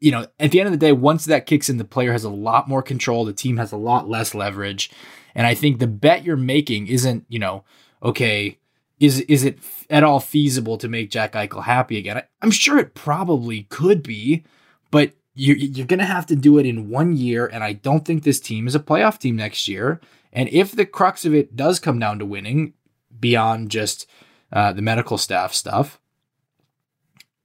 [0.00, 2.24] you know, at the end of the day, once that kicks in, the player has
[2.24, 3.24] a lot more control.
[3.24, 4.90] The team has a lot less leverage.
[5.34, 7.64] And I think the bet you're making isn't, you know,
[8.02, 8.58] okay,
[8.98, 12.18] is is it at all feasible to make Jack Eichel happy again?
[12.18, 14.44] I, am sure it probably could be,
[14.90, 17.46] but you're, you're going to have to do it in one year.
[17.46, 20.00] And I don't think this team is a playoff team next year.
[20.32, 22.74] And if the crux of it does come down to winning
[23.20, 24.08] beyond just
[24.52, 26.00] uh, the medical staff stuff,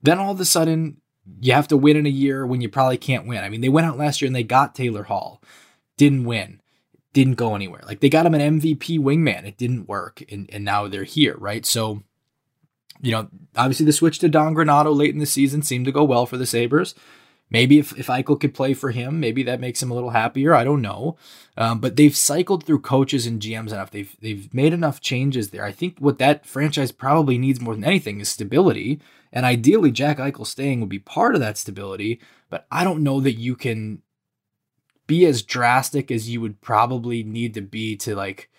[0.01, 0.97] then all of a sudden
[1.39, 3.43] you have to win in a year when you probably can't win.
[3.43, 5.39] I mean, they went out last year and they got Taylor Hall,
[5.95, 6.61] didn't win,
[7.13, 7.83] didn't go anywhere.
[7.85, 11.35] Like they got him an MVP wingman, it didn't work, and, and now they're here,
[11.37, 11.63] right?
[11.63, 12.01] So,
[13.01, 16.03] you know, obviously the switch to Don Granato late in the season seemed to go
[16.03, 16.95] well for the Sabres.
[17.49, 20.55] Maybe if, if Eichel could play for him, maybe that makes him a little happier.
[20.55, 21.17] I don't know.
[21.55, 23.91] Um, but they've cycled through coaches and GMs enough.
[23.91, 25.63] They've they've made enough changes there.
[25.63, 28.99] I think what that franchise probably needs more than anything is stability.
[29.31, 32.19] And ideally, Jack Eichel staying would be part of that stability.
[32.49, 34.01] But I don't know that you can
[35.05, 38.49] be as drastic as you would probably need to be to like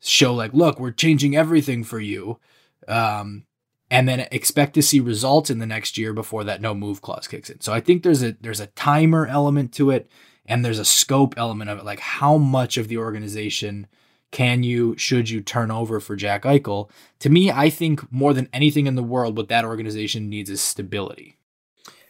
[0.00, 2.38] show like, look, we're changing everything for you.
[2.86, 3.44] Um,
[3.90, 7.26] and then expect to see results in the next year before that no move clause
[7.26, 7.60] kicks in.
[7.60, 10.10] So I think there's a there's a timer element to it
[10.46, 13.86] and there's a scope element of it like how much of the organization
[14.30, 16.90] can you should you turn over for Jack Eichel?
[17.20, 20.60] To me, I think more than anything in the world what that organization needs is
[20.60, 21.36] stability.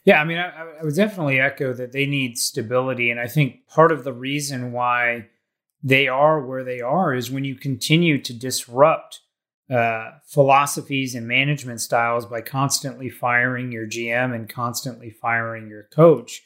[0.04, 0.48] Yeah, I mean, I,
[0.80, 4.72] I would definitely echo that they need stability and I think part of the reason
[4.72, 5.28] why
[5.80, 9.20] they are where they are is when you continue to disrupt
[9.70, 16.42] uh, philosophies and management styles by constantly firing your GM and constantly firing your coach.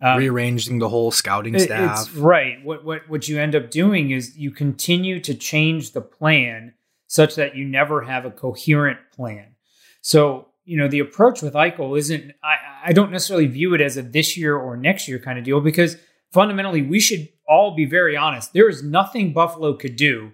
[0.00, 2.10] Um, Rearranging the whole scouting staff.
[2.16, 2.62] right.
[2.62, 6.74] What what what you end up doing is you continue to change the plan
[7.06, 9.54] such that you never have a coherent plan.
[10.02, 12.32] So you know the approach with Eichel isn't.
[12.44, 12.56] I
[12.90, 15.62] I don't necessarily view it as a this year or next year kind of deal
[15.62, 15.96] because
[16.30, 18.52] fundamentally we should all be very honest.
[18.52, 20.32] There is nothing Buffalo could do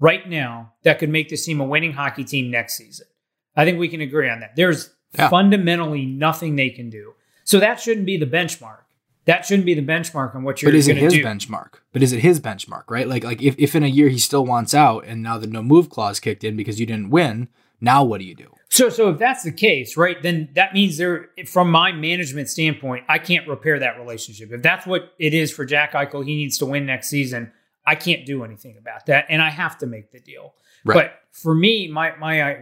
[0.00, 3.06] right now that could make this team a winning hockey team next season.
[3.54, 4.56] I think we can agree on that.
[4.56, 5.28] There's yeah.
[5.28, 7.14] fundamentally nothing they can do.
[7.44, 8.78] So that shouldn't be the benchmark.
[9.26, 10.72] That shouldn't be the benchmark on what you're.
[10.72, 11.22] But is it his do.
[11.22, 11.74] benchmark?
[11.92, 12.84] But is it his benchmark?
[12.88, 13.06] Right?
[13.06, 15.62] Like, like if, if in a year he still wants out, and now the no
[15.62, 17.48] move clause kicked in because you didn't win,
[17.80, 18.52] now what do you do?
[18.70, 23.04] So, so if that's the case, right, then that means there, from my management standpoint,
[23.08, 24.52] I can't repair that relationship.
[24.52, 27.52] If that's what it is for Jack Eichel, he needs to win next season.
[27.90, 30.54] I can't do anything about that, and I have to make the deal.
[30.84, 30.94] Right.
[30.94, 32.54] But for me, my my uh,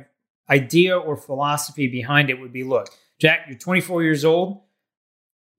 [0.49, 2.88] idea or philosophy behind it would be: look,
[3.19, 4.62] Jack, you're 24 years old.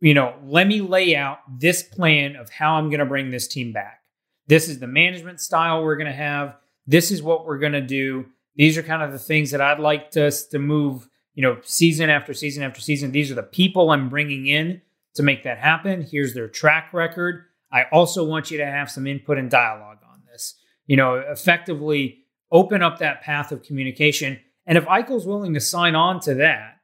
[0.02, 3.48] you know, let me lay out this plan of how I'm going to bring this
[3.48, 4.02] team back.
[4.48, 6.56] This is the management style we're going to have.
[6.88, 8.26] This is what we're going to do.
[8.56, 12.10] These are kind of the things that I'd like us to move, you know, season
[12.10, 13.12] after season after season.
[13.12, 14.82] These are the people I'm bringing in
[15.14, 16.02] to make that happen.
[16.02, 17.46] Here's their track record.
[17.72, 20.56] I also want you to have some input and dialogue on this.
[20.88, 24.40] You know, effectively open up that path of communication.
[24.66, 26.78] And if Eichel's willing to sign on to that,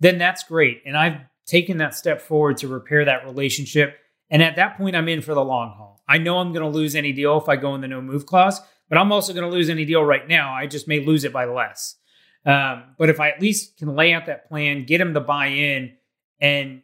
[0.00, 0.82] then that's great.
[0.84, 3.96] And I've taken that step forward to repair that relationship.
[4.28, 6.02] And at that point, I'm in for the long haul.
[6.08, 8.26] I know I'm going to lose any deal if I go in the no move
[8.26, 10.52] clause, but I'm also going to lose any deal right now.
[10.52, 11.96] I just may lose it by less.
[12.44, 15.46] Um, but if I at least can lay out that plan, get him to buy
[15.46, 15.96] in,
[16.40, 16.82] and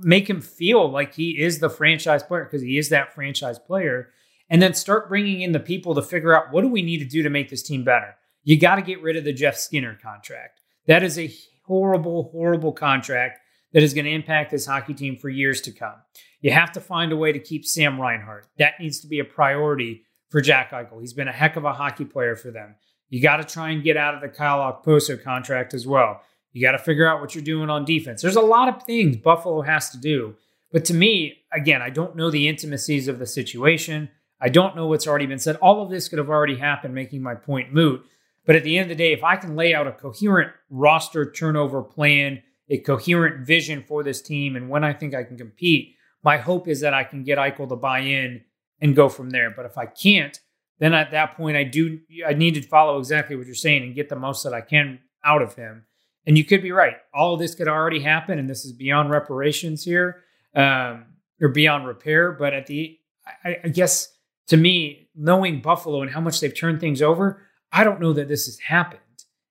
[0.00, 4.10] make him feel like he is the franchise player because he is that franchise player,
[4.50, 7.04] and then start bringing in the people to figure out what do we need to
[7.04, 8.14] do to make this team better.
[8.44, 10.60] You got to get rid of the Jeff Skinner contract.
[10.86, 11.32] That is a
[11.64, 13.38] horrible, horrible contract
[13.72, 15.94] that is going to impact this hockey team for years to come.
[16.40, 18.48] You have to find a way to keep Sam Reinhart.
[18.58, 21.00] That needs to be a priority for Jack Eichel.
[21.00, 22.74] He's been a heck of a hockey player for them.
[23.08, 26.22] You got to try and get out of the Kyle Okposo contract as well.
[26.52, 28.22] You got to figure out what you're doing on defense.
[28.22, 30.36] There's a lot of things Buffalo has to do.
[30.70, 34.10] But to me, again, I don't know the intimacies of the situation.
[34.40, 35.56] I don't know what's already been said.
[35.56, 38.04] All of this could have already happened, making my point moot.
[38.44, 41.30] But at the end of the day, if I can lay out a coherent roster
[41.30, 45.94] turnover plan, a coherent vision for this team, and when I think I can compete,
[46.24, 48.42] my hope is that I can get Eichel to buy in
[48.80, 49.50] and go from there.
[49.50, 50.38] But if I can't,
[50.78, 53.94] then at that point I do I need to follow exactly what you're saying and
[53.94, 55.86] get the most that I can out of him.
[56.26, 56.96] And you could be right.
[57.12, 60.22] All of this could already happen, and this is beyond reparations here,
[60.54, 61.06] um,
[61.40, 62.32] or beyond repair.
[62.32, 62.98] But at the,
[63.44, 64.12] I, I guess
[64.48, 68.28] to me, knowing Buffalo and how much they've turned things over, I don't know that
[68.28, 69.00] this has happened.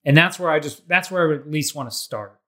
[0.06, 2.40] And that's where I just that's where I would at least want to start.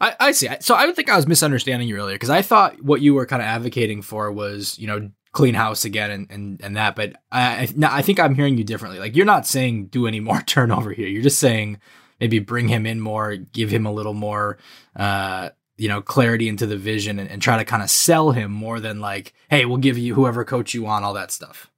[0.00, 0.48] I, I see.
[0.60, 3.26] So I would think I was misunderstanding you earlier because I thought what you were
[3.26, 6.96] kind of advocating for was, you know, clean house again and, and, and that.
[6.96, 9.00] But I, I think I'm hearing you differently.
[9.00, 11.08] Like you're not saying do any more turnover here.
[11.08, 11.78] You're just saying
[12.20, 14.58] maybe bring him in more, give him a little more,
[14.94, 18.50] uh, you know, clarity into the vision and, and try to kind of sell him
[18.50, 21.70] more than like, hey, we'll give you whoever coach you want, all that stuff.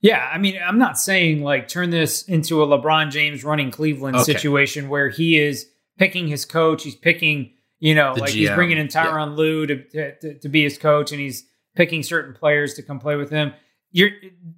[0.00, 4.16] Yeah, I mean, I'm not saying like turn this into a LeBron James running Cleveland
[4.16, 4.32] okay.
[4.32, 8.34] situation where he is picking his coach, he's picking, you know, the like GM.
[8.34, 9.36] he's bringing in Tyronn yeah.
[9.36, 11.44] Lue to, to, to be his coach, and he's
[11.76, 13.54] picking certain players to come play with him.
[13.92, 14.10] You're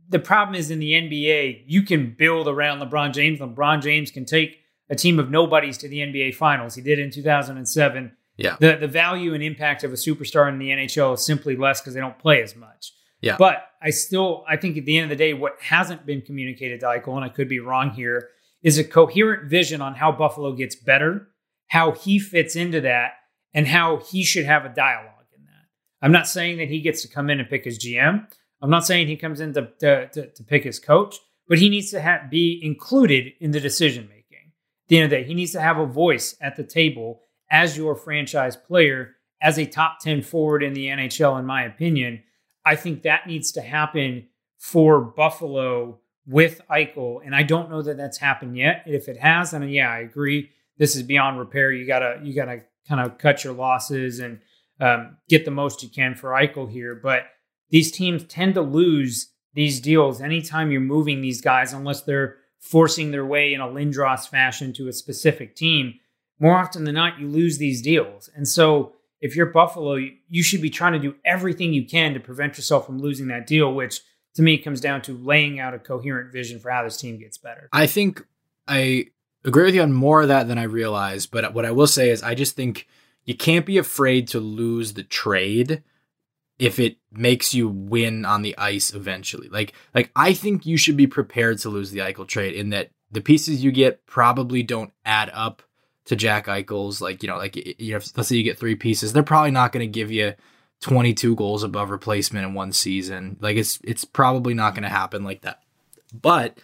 [0.09, 3.41] the problem is in the NBA, you can build around LeBron James.
[3.41, 6.75] LeBron James can take a team of nobodies to the NBA Finals.
[6.75, 8.13] He did in 2007.
[8.37, 8.57] Yeah.
[8.59, 11.95] The the value and impact of a superstar in the NHL is simply less because
[11.95, 12.93] they don't play as much.
[13.21, 13.37] Yeah.
[13.39, 16.81] But I still I think at the end of the day, what hasn't been communicated
[16.81, 18.31] to Eichel, and I could be wrong here,
[18.63, 21.29] is a coherent vision on how Buffalo gets better,
[21.69, 23.13] how he fits into that,
[23.53, 25.67] and how he should have a dialogue in that.
[26.03, 28.27] I'm not saying that he gets to come in and pick his GM.
[28.61, 31.69] I'm not saying he comes in to, to, to, to pick his coach, but he
[31.69, 34.14] needs to have, be included in the decision making.
[34.95, 37.77] The end of the day, he needs to have a voice at the table as
[37.77, 42.23] your franchise player, as a top 10 forward in the NHL, in my opinion
[42.65, 44.29] I think that needs to happen
[44.59, 48.83] for Buffalo with Eichel, and I don't know that that's happened yet.
[48.87, 50.51] If it has, then yeah, I agree.
[50.79, 51.71] This is beyond repair.
[51.71, 54.41] You gotta you gotta kind of cut your losses and
[54.81, 56.95] um, get the most you can for Eichel here.
[56.95, 57.27] But
[57.69, 63.11] these teams tend to lose these deals anytime you're moving these guys, unless they're forcing
[63.11, 65.95] their way in a Lindros fashion to a specific team.
[66.41, 69.95] More often than not, you lose these deals, and so if you're Buffalo,
[70.29, 73.47] you should be trying to do everything you can to prevent yourself from losing that
[73.47, 74.01] deal, which
[74.35, 77.39] to me comes down to laying out a coherent vision for how this team gets
[77.39, 77.69] better.
[77.73, 78.27] I think
[78.67, 79.07] I
[79.45, 82.11] agree with you on more of that than I realize, but what I will say
[82.11, 82.89] is I just think
[83.25, 85.83] you can't be afraid to lose the trade
[86.59, 89.49] if it makes you win on the ice eventually.
[89.49, 92.91] Like like I think you should be prepared to lose the Eichel trade in that
[93.11, 95.63] the pieces you get probably don't add up
[96.07, 97.01] to Jack Eichel's.
[97.01, 99.73] Like, you know, like, you know, let's say you get three pieces, they're probably not
[99.73, 100.35] going to give you
[100.81, 103.37] 22 goals above replacement in one season.
[103.41, 105.61] Like, it's, it's probably not going to happen like that.
[106.13, 106.59] But,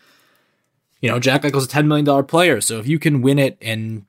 [1.01, 2.61] you know, Jack Eichel's a $10 million player.
[2.61, 4.07] So if you can win it and,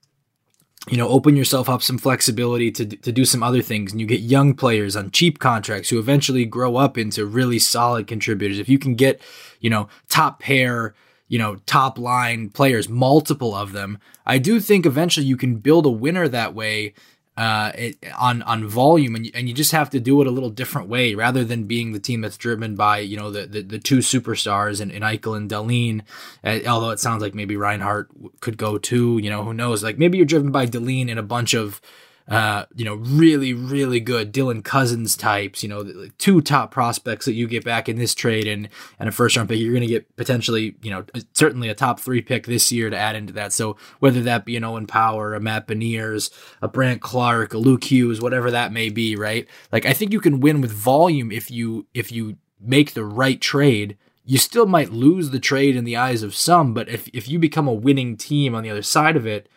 [0.90, 4.08] you know, open yourself up some flexibility to, to do some other things and you
[4.08, 8.58] get young players on cheap contracts who eventually grow up into really solid contributors.
[8.58, 9.22] If you can get,
[9.60, 10.96] you know, top pair,
[11.28, 14.00] you know, top line players, multiple of them.
[14.26, 16.94] I do think eventually you can build a winner that way
[17.38, 20.32] uh, it, on on volume, and you, and you just have to do it a
[20.32, 23.62] little different way rather than being the team that's driven by you know the the,
[23.62, 26.02] the two superstars and, in Eichel and Dahlin.
[26.44, 28.10] Uh, although it sounds like maybe Reinhart
[28.42, 29.20] could go too.
[29.22, 29.84] You know, who knows?
[29.84, 31.82] Like maybe you're driven by Dahlin and a bunch of
[32.28, 37.34] uh, you know, really, really good Dylan Cozens types, you know, two top prospects that
[37.34, 38.70] you get back in this trade and,
[39.00, 41.04] and a first round pick, you're going to get potentially, you know,
[41.34, 43.52] certainly a top three pick this year to add into that.
[43.54, 47.86] So whether that be an Owen Power, a Matt Beniers, a Brandt Clarke, a Luke
[47.86, 49.48] Hughes, whatever that may be, right?
[49.72, 53.42] Like, I think you can win with volume if you, if you make the right
[53.42, 53.98] trade.
[54.24, 57.40] You still might lose the trade in the eyes of some, but if, if you
[57.40, 59.50] become a winning team on the other side of it,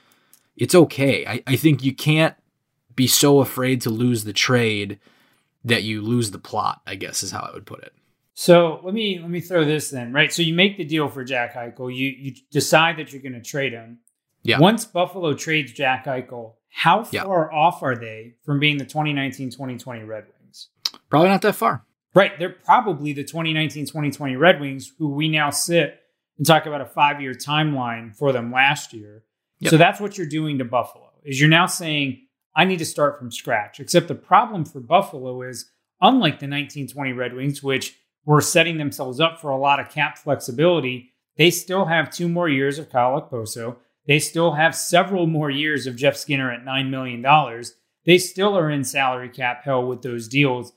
[0.56, 1.26] it's okay.
[1.26, 2.34] I, I think you can't
[2.96, 4.98] be so afraid to lose the trade
[5.64, 7.92] that you lose the plot, I guess is how I would put it.
[8.34, 10.32] So let me let me throw this then, right?
[10.32, 11.94] So you make the deal for Jack Eichel.
[11.94, 13.98] You you decide that you're going to trade him.
[14.42, 14.58] Yeah.
[14.58, 17.56] Once Buffalo trades Jack Eichel, how far yeah.
[17.58, 20.68] off are they from being the 2019-2020 Red Wings?
[21.08, 21.84] Probably not that far.
[22.12, 22.38] Right.
[22.38, 26.00] They're probably the 2019-2020 Red Wings who we now sit
[26.36, 29.24] and talk about a 5-year timeline for them last year.
[29.60, 29.70] Yep.
[29.70, 31.10] So that's what you're doing to Buffalo.
[31.22, 32.23] Is you're now saying
[32.56, 33.80] I need to start from scratch.
[33.80, 39.20] Except the problem for Buffalo is, unlike the 1920 Red Wings, which were setting themselves
[39.20, 43.20] up for a lot of cap flexibility, they still have two more years of Kyle
[43.20, 43.76] Okposo.
[44.06, 47.24] They still have several more years of Jeff Skinner at $9 million.
[48.06, 50.72] They still are in salary cap hell with those deals.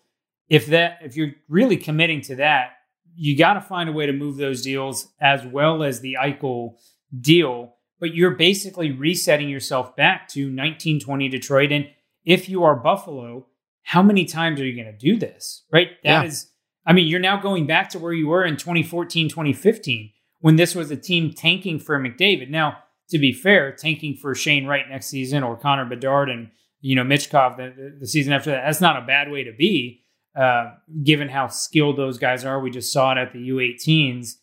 [0.49, 2.71] If that if you're really committing to that,
[3.15, 6.75] you got to find a way to move those deals as well as the Eichel
[7.19, 11.71] deal but you're basically resetting yourself back to 1920 Detroit.
[11.71, 11.87] And
[12.25, 13.47] if you are Buffalo,
[13.83, 15.63] how many times are you going to do this?
[15.71, 15.91] Right?
[16.03, 16.23] That yeah.
[16.23, 16.51] is,
[16.85, 20.75] I mean, you're now going back to where you were in 2014, 2015, when this
[20.75, 22.49] was a team tanking for McDavid.
[22.49, 22.79] Now,
[23.09, 26.49] to be fair, tanking for Shane Wright next season or Connor Bedard and,
[26.81, 30.03] you know, Michkov the, the season after that, that's not a bad way to be,
[30.35, 30.71] uh,
[31.03, 32.59] given how skilled those guys are.
[32.59, 34.33] We just saw it at the U18s.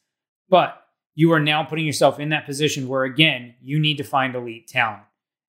[0.48, 0.83] But
[1.14, 4.66] you are now putting yourself in that position where again you need to find elite
[4.68, 5.02] talent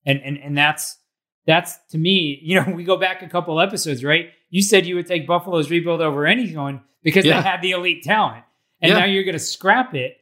[0.06, 0.98] and and and that's
[1.46, 4.96] that's to me you know we go back a couple episodes right you said you
[4.96, 7.42] would take buffalo's rebuild over anyone because yeah.
[7.42, 8.44] they had the elite talent
[8.82, 9.00] and yeah.
[9.00, 10.18] now you're going to scrap it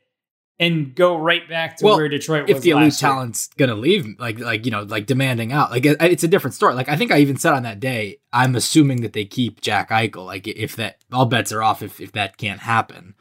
[0.59, 2.57] and go right back to well, where Detroit was.
[2.57, 6.23] If the elite talent's gonna leave, like like you know, like demanding out, like it's
[6.23, 6.73] a different story.
[6.73, 9.89] Like I think I even said on that day, I'm assuming that they keep Jack
[9.89, 10.25] Eichel.
[10.25, 13.15] Like if that all bets are off if if that can't happen.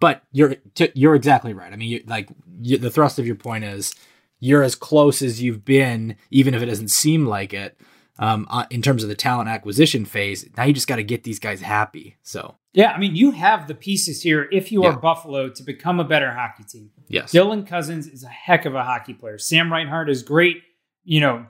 [0.00, 0.56] But you're
[0.94, 1.72] you're exactly right.
[1.72, 2.28] I mean, you, like
[2.60, 3.94] you, the thrust of your point is
[4.40, 7.78] you're as close as you've been, even if it doesn't seem like it.
[8.20, 11.22] Um, uh, in terms of the talent acquisition phase, now you just got to get
[11.22, 12.16] these guys happy.
[12.24, 14.98] So yeah, I mean, you have the pieces here if you are yeah.
[14.98, 16.90] Buffalo to become a better hockey team.
[17.06, 19.38] Yes, Dylan Cozens is a heck of a hockey player.
[19.38, 20.62] Sam Reinhart is great.
[21.04, 21.46] You know,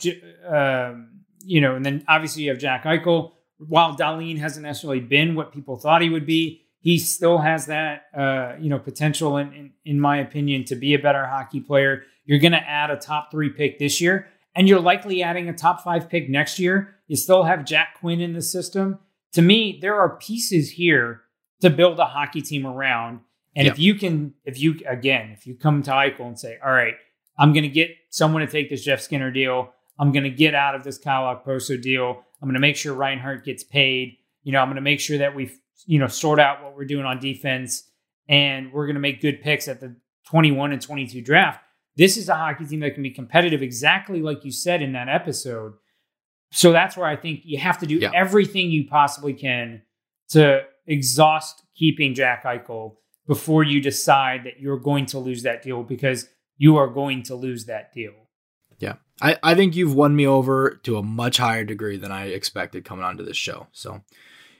[0.46, 0.94] uh,
[1.42, 3.32] you know, and then obviously you have Jack Eichel.
[3.59, 8.05] While Dahlin hasn't necessarily been what people thought he would be, he still has that
[8.16, 12.05] uh, you know potential in, in, in my opinion to be a better hockey player.
[12.24, 14.26] You're going to add a top three pick this year
[14.57, 16.97] and you're likely adding a top five pick next year.
[17.07, 19.01] You still have jack quinn in the system.
[19.34, 21.20] To me there are pieces here
[21.61, 23.20] to build a hockey team around.
[23.55, 23.74] And yep.
[23.74, 26.95] if you can if you again if you come to eichel and say all right
[27.39, 29.74] i'm going to get someone to take this jeff skinner deal.
[29.99, 32.24] I'm going to get out of this kyle okposo deal.
[32.41, 34.16] I'm going to make sure reinhart gets paid.
[34.43, 35.51] You know i'm going to make sure that we
[35.87, 37.85] you know, sort out what we're doing on defense,
[38.29, 41.61] and we're going to make good picks at the 21 and 22 draft.
[41.97, 45.09] This is a hockey team that can be competitive, exactly like you said in that
[45.09, 45.74] episode.
[46.53, 48.11] So that's where I think you have to do yeah.
[48.14, 49.83] everything you possibly can
[50.31, 55.83] to exhaust keeping Jack Eichel before you decide that you're going to lose that deal
[55.83, 58.12] because you are going to lose that deal.
[58.79, 58.95] Yeah.
[59.20, 62.85] I, I think you've won me over to a much higher degree than I expected
[62.85, 63.66] coming onto this show.
[63.72, 64.03] So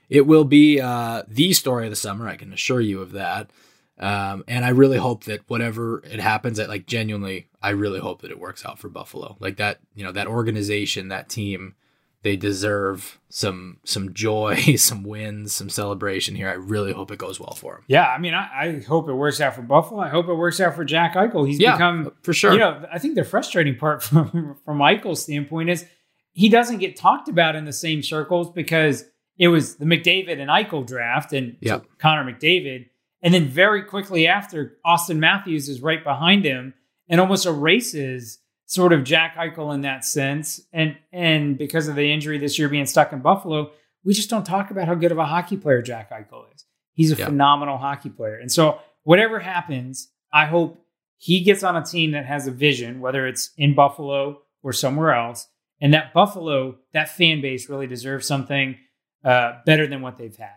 [0.09, 2.29] it will be uh, the story of the summer.
[2.29, 3.51] I can assure you of that.
[3.99, 8.23] Um, and I really hope that whatever it happens, that like genuinely, I really hope
[8.23, 9.37] that it works out for Buffalo.
[9.41, 11.75] Like that, you know, that organization, that team,
[12.23, 16.49] they deserve some some joy, some wins, some celebration here.
[16.49, 17.85] I really hope it goes well for them.
[17.89, 20.01] Yeah, I mean, I, I hope it works out for Buffalo.
[20.01, 21.47] I hope it works out for Jack Eichel.
[21.47, 22.53] He's yeah, become for sure.
[22.53, 25.85] You know, I think the frustrating part from from Eichel's standpoint is
[26.33, 29.05] he doesn't get talked about in the same circles because
[29.39, 31.87] it was the McDavid and Eichel draft and yep.
[31.99, 32.87] Connor McDavid.
[33.23, 36.75] And then very quickly after, Auston Matthews is right behind him
[37.09, 40.61] and almost erases sort of Jack Eichel in that sense.
[40.73, 43.71] And and because of the injury this year being stuck in Buffalo,
[44.05, 46.65] we just don't talk about how good of a hockey player Jack Eichel is.
[46.93, 47.29] He's a yep.
[47.29, 48.37] phenomenal hockey player.
[48.37, 50.85] And so whatever happens, I hope
[51.17, 55.15] he gets on a team that has a vision, whether it's in Buffalo or somewhere
[55.15, 55.49] else.
[55.81, 58.77] And that Buffalo, that fan base really deserves something
[59.25, 60.51] uh, better than what they've had.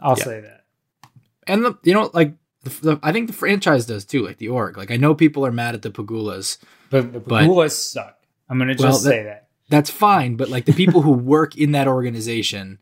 [0.00, 0.24] I'll yeah.
[0.24, 0.64] say that.
[1.46, 2.34] And the you know like
[2.64, 4.76] the, the, I think the franchise does too, like the org.
[4.76, 6.58] Like I know people are mad at the Pegulas,
[6.90, 8.18] but the Pegulas suck.
[8.48, 9.48] I'm gonna just well, say that.
[9.68, 10.36] that's fine.
[10.36, 12.78] But like the people who work in that organization,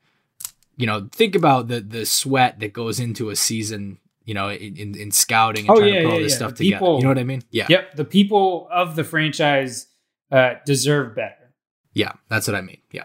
[0.77, 3.99] you know, think about the the sweat that goes into a season.
[4.25, 6.37] You know, in, in, in scouting and Oh, trying yeah, to put all this yeah.
[6.37, 6.79] stuff The together.
[6.81, 7.43] people- You know what I mean?
[7.53, 9.87] Yeah, Yep, the people of the franchise
[10.33, 11.55] uh, deserve better.
[11.95, 12.79] yeah, that's what I mean.
[12.91, 13.05] Yeah.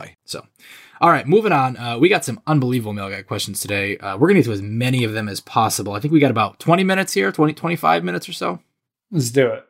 [0.25, 0.45] So,
[0.99, 1.77] all right, moving on.
[1.77, 3.97] Uh, we got some unbelievable mailbag questions today.
[3.97, 5.93] Uh, we're going to get to as many of them as possible.
[5.93, 8.59] I think we got about 20 minutes here, 20, 25 minutes or so.
[9.11, 9.65] Let's do it.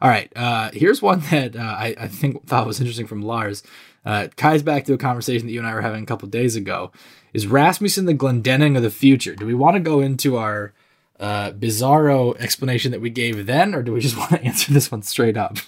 [0.00, 3.62] All right, uh, here's one that uh, I, I think thought was interesting from Lars.
[4.04, 6.54] Uh, ties back to a conversation that you and I were having a couple days
[6.54, 6.92] ago.
[7.32, 9.34] Is Rasmussen the Glendening of the future?
[9.34, 10.72] Do we want to go into our
[11.18, 14.90] uh, bizarro explanation that we gave then, or do we just want to answer this
[14.90, 15.58] one straight up?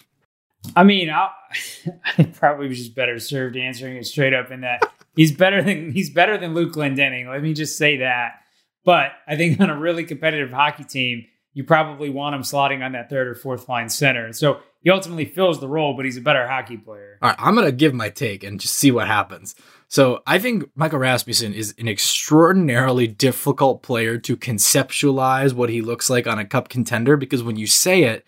[0.75, 4.83] I mean, I probably was just better served answering it straight up in that
[5.19, 7.29] he's better than he's better than Luke Glendening.
[7.29, 8.41] Let me just say that.
[8.85, 12.93] But I think on a really competitive hockey team, you probably want him slotting on
[12.93, 14.33] that third or fourth line center.
[14.33, 17.19] So he ultimately fills the role, but he's a better hockey player.
[17.21, 19.55] All right, I'm gonna give my take and just see what happens.
[19.89, 26.09] So I think Michael Rasmussen is an extraordinarily difficult player to conceptualize what he looks
[26.09, 28.25] like on a cup contender because when you say it,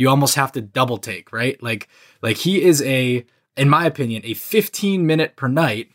[0.00, 1.62] you almost have to double take, right?
[1.62, 1.88] Like,
[2.22, 3.26] like he is a,
[3.56, 5.90] in my opinion, a 15 minute per night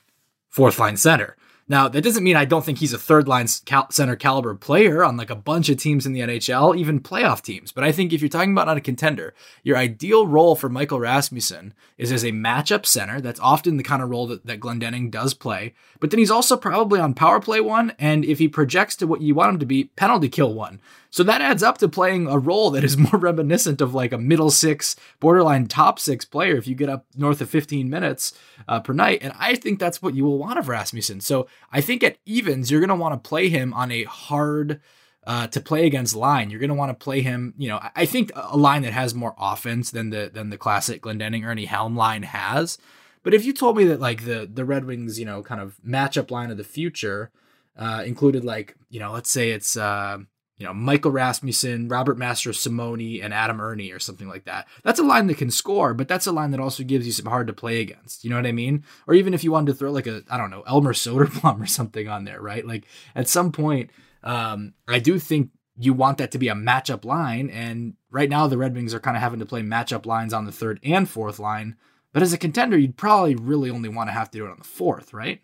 [0.50, 1.36] fourth line center.
[1.68, 5.04] Now, that doesn't mean I don't think he's a third line cal- center caliber player
[5.04, 7.72] on like a bunch of teams in the NHL, even playoff teams.
[7.72, 9.34] But I think if you're talking about on a contender,
[9.64, 13.20] your ideal role for Michael Rasmussen is as a matchup center.
[13.20, 15.74] That's often the kind of role that, that Glendening does play.
[16.00, 17.94] But then he's also probably on power play one.
[17.98, 20.80] And if he projects to what you want him to be, penalty kill one.
[21.16, 24.18] So that adds up to playing a role that is more reminiscent of like a
[24.18, 28.34] middle six, borderline top six player if you get up north of 15 minutes
[28.68, 29.20] uh, per night.
[29.22, 31.22] And I think that's what you will want of Rasmussen.
[31.22, 34.82] So I think at evens, you're going to want to play him on a hard
[35.26, 36.50] uh, to play against line.
[36.50, 39.16] You're going to want to play him, you know, I- think a line that has
[39.16, 42.78] more offense than the than the classic Glendening Erne Helm line has.
[43.24, 45.78] But if you told me that like the the Red Wings, you know, kind of
[45.88, 47.32] matchup line of the future
[47.78, 50.18] uh, included like, you know, let's say it's uh,
[50.58, 54.68] you know, Michael Rasmussen, Robert Mastrosimone, and Adam Erne or something like that.
[54.84, 57.26] That's a line that can score, but that's a line that also gives you some
[57.26, 58.24] hard to play against.
[58.24, 58.86] You know what I mean?
[59.08, 61.66] Or even if you wanted to throw like a, I don't know, Elmer Soderblom or
[61.66, 62.66] something on there, right?
[62.66, 62.86] Like
[63.16, 63.90] at some point,
[64.24, 67.50] um, I do think you want that to be a matchup line.
[67.50, 70.46] And right now, the Red Wings are kind of having to play matchup lines on
[70.46, 71.76] the third and fourth line.
[72.14, 74.58] But as a contender, you'd probably really only want to have to do it on
[74.58, 75.42] the fourth, right?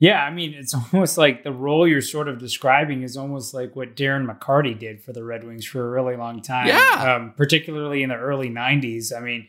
[0.00, 3.74] Yeah, I mean, it's almost like the role you're sort of describing is almost like
[3.74, 6.68] what Darren McCarty did for the Red Wings for a really long time.
[6.68, 7.16] Yeah.
[7.16, 9.16] Um, particularly in the early 90s.
[9.16, 9.48] I mean,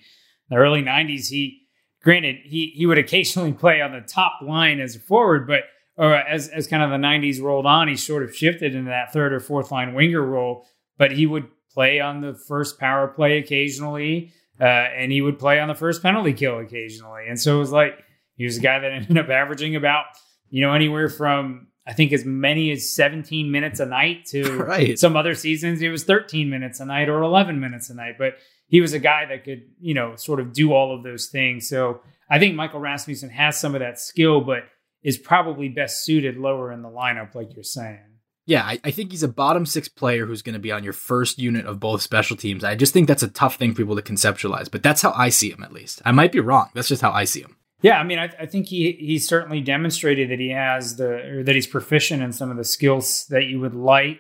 [0.49, 1.67] the early 90s, he,
[2.03, 5.63] granted, he, he would occasionally play on the top line as a forward, but
[5.97, 9.11] or as, as kind of the 90s rolled on, he sort of shifted into that
[9.11, 10.65] third or fourth line winger role,
[10.97, 14.31] but he would play on the first power play occasionally,
[14.61, 17.23] uh, and he would play on the first penalty kill occasionally.
[17.27, 18.01] And so it was like,
[18.35, 20.05] he was a guy that ended up averaging about
[20.49, 24.99] you know, anywhere from I think as many as 17 minutes a night to Right.
[24.99, 28.15] some other seasons it was 13 minutes a night or 11 minutes a night.
[28.17, 28.35] But
[28.67, 31.67] he was a guy that could, you know, sort of do all of those things.
[31.67, 34.65] So I think Michael Rasmussen has some of that skill, but
[35.01, 38.01] is probably best suited lower in the lineup, like you're saying.
[38.45, 40.93] Yeah, I, I think he's a bottom six player who's going to be on your
[40.93, 42.63] first unit of both special teams.
[42.63, 45.29] I just think that's a tough thing for people to conceptualize, but that's how I
[45.29, 46.01] see him at least.
[46.05, 46.69] I might be wrong.
[46.73, 47.55] That's just how I see him.
[47.81, 51.43] Yeah, I mean, I, I think he he certainly demonstrated that he has the or
[51.43, 54.19] that he's proficient in some of the skills that you would like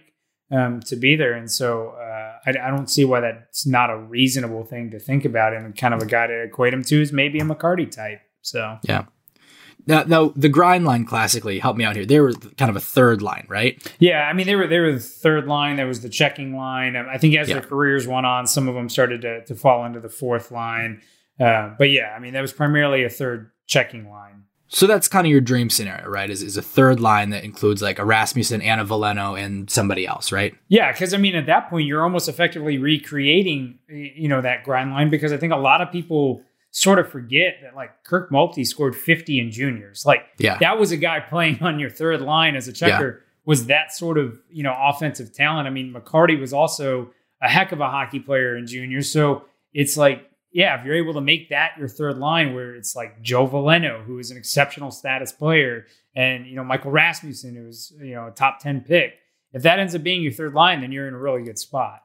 [0.51, 3.97] um, to be there, and so uh, I, I don't see why that's not a
[3.97, 5.53] reasonable thing to think about.
[5.53, 8.21] And kind of a guy to equate him to is maybe a McCarty type.
[8.41, 9.05] So Yeah.
[9.87, 12.05] Now, now the grind line classically help me out here.
[12.05, 13.81] They were kind of a third line, right?
[13.99, 15.77] yeah, I mean, they were they were the third line.
[15.77, 16.95] There was the checking line.
[16.95, 17.55] I think as Yeah.
[17.55, 21.01] their careers went on, some of them started to to fall into the fourth line.
[21.39, 24.43] Uh, but yeah, I mean, that was primarily a third checking line.
[24.71, 26.29] So that's kind of your dream scenario, right?
[26.29, 30.05] Is, is a third line that includes like a Rasmussen and a Veleno and somebody
[30.05, 30.53] else, right?
[30.67, 34.91] Yeah, because I mean, at that point, you're almost effectively recreating, you know, that grind
[34.91, 38.63] line because I think a lot of people sort of forget that like Kirk Maltby
[38.63, 40.05] scored 50 in juniors.
[40.05, 40.57] Like, Yeah.
[40.59, 43.23] that was a guy playing on your third line as a checker.
[43.45, 45.67] Was that sort of you know offensive talent?
[45.67, 47.09] I mean, McCarty was also
[47.41, 49.09] a heck of a hockey player in juniors.
[49.11, 52.95] So it's like, yeah, if you're able to make that your third line, where it's
[52.95, 55.85] like Joe Veleno, who is an exceptional status player,
[56.15, 59.13] and you know Michael Rasmussen, who's you know a top ten pick.
[59.53, 62.03] If that ends up being your third line, then you're in a really good spot.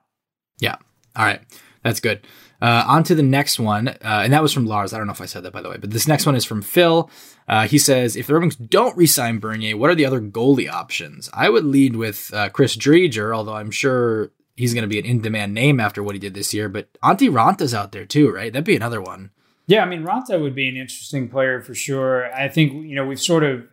[0.58, 0.76] Yeah.
[1.16, 1.40] All right.
[1.82, 2.26] That's good.
[2.62, 3.88] Uh, on to the next one.
[3.88, 4.94] Uh, and that was from Lars.
[4.94, 5.76] I don't know if I said that, by the way.
[5.76, 7.10] But this next one is from Phil.
[7.46, 10.20] Uh, he says If the Red Wings don't re sign Bernier, what are the other
[10.20, 11.28] goalie options?
[11.34, 15.04] I would lead with uh, Chris Driedger, although I'm sure he's going to be an
[15.04, 16.68] in demand name after what he did this year.
[16.68, 18.52] But Antti Raanta's out there too, right?
[18.52, 19.30] That'd be another one.
[19.66, 22.32] Yeah, I mean Ranta would be an interesting player for sure.
[22.34, 23.66] I think you know we've sort of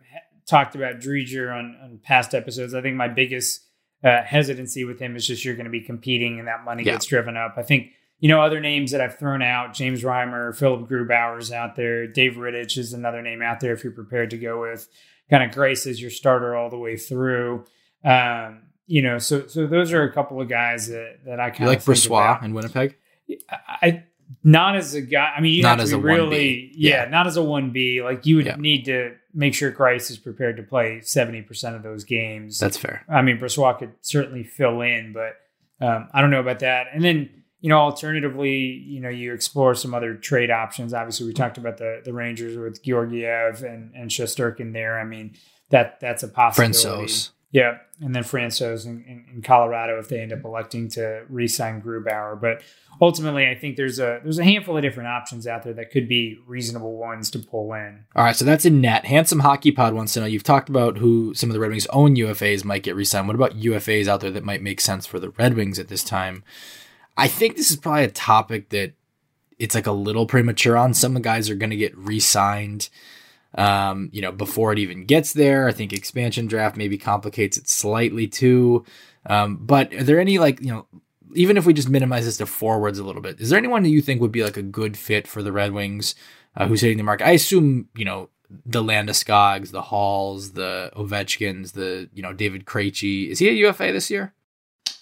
[0.46, 2.74] talked about Driedger on, on past episodes.
[2.74, 3.60] I think my biggest
[4.02, 6.92] uh, hesitancy with him is just you're going to be competing and that money Yeah.
[6.92, 7.54] gets driven up.
[7.56, 11.76] I think you know other names that I've thrown out: James Reimer, Philipp Grubauer's out
[11.76, 14.88] there, Dave Rittich is another name out there if you're prepared to go with
[15.30, 17.66] kind of Greiss as your starter all the way through.
[18.04, 21.68] Um, you know, so so those are a couple of guys that that I kind
[21.68, 22.42] like of Brossoit about.
[22.42, 22.96] in Winnipeg?
[23.68, 24.04] I
[24.44, 25.32] not as a guy.
[25.36, 26.08] I mean, you Not have as to a be 1B.
[26.16, 27.10] really, yeah, Yeah.
[27.10, 28.02] not as a one B.
[28.02, 28.56] Like you would Yeah.
[28.56, 32.58] need to make sure Greiss is prepared to play seventy percent of those games.
[32.58, 33.04] That's fair.
[33.08, 35.36] I mean, Brossoit could certainly fill in, but
[35.86, 36.86] um, I don't know about that.
[36.92, 37.28] And then
[37.60, 40.92] you know, alternatively, you know, you explore some other trade options.
[40.92, 44.98] Obviously, we talked about the the Rangers with Georgiev and and Shesterkin there.
[44.98, 45.34] I mean,
[45.70, 47.12] that that's a possibility.
[47.52, 51.82] Yeah, and then Francouz in, in, in Colorado if they end up electing to re-sign
[51.82, 52.40] Grubauer.
[52.40, 52.62] But
[53.00, 56.08] ultimately, I think there's a there's a handful of different options out there that could
[56.08, 58.04] be reasonable ones to pull in.
[58.16, 59.04] All right, so that's in net.
[59.04, 61.86] Handsome Hockey Pod wants to know you've talked about who some of the Red Wings'
[61.88, 63.26] own UFAs might get re signed.
[63.26, 66.02] What about UFAs out there that might make sense for the Red Wings at this
[66.02, 66.42] time?
[67.18, 68.94] I think this is probably a topic that
[69.58, 70.94] it's like a little premature on.
[70.94, 72.88] Some of the guys are going to get re signed,
[73.54, 75.68] um, you know, before it even gets there.
[75.68, 78.84] I think expansion draft maybe complicates it slightly too.
[79.26, 80.86] Um, but are there any like, you know,
[81.34, 83.90] even if we just minimize this to forwards a little bit, is there anyone that
[83.90, 86.14] you think would be like a good fit for the Red Wings
[86.56, 87.26] uh, who's hitting the market?
[87.26, 88.28] I assume, you know,
[88.66, 93.28] the Landeskog's, the Halls, the Ovechkins, the, you know, David Krejci.
[93.28, 94.34] Is he a UFA this year?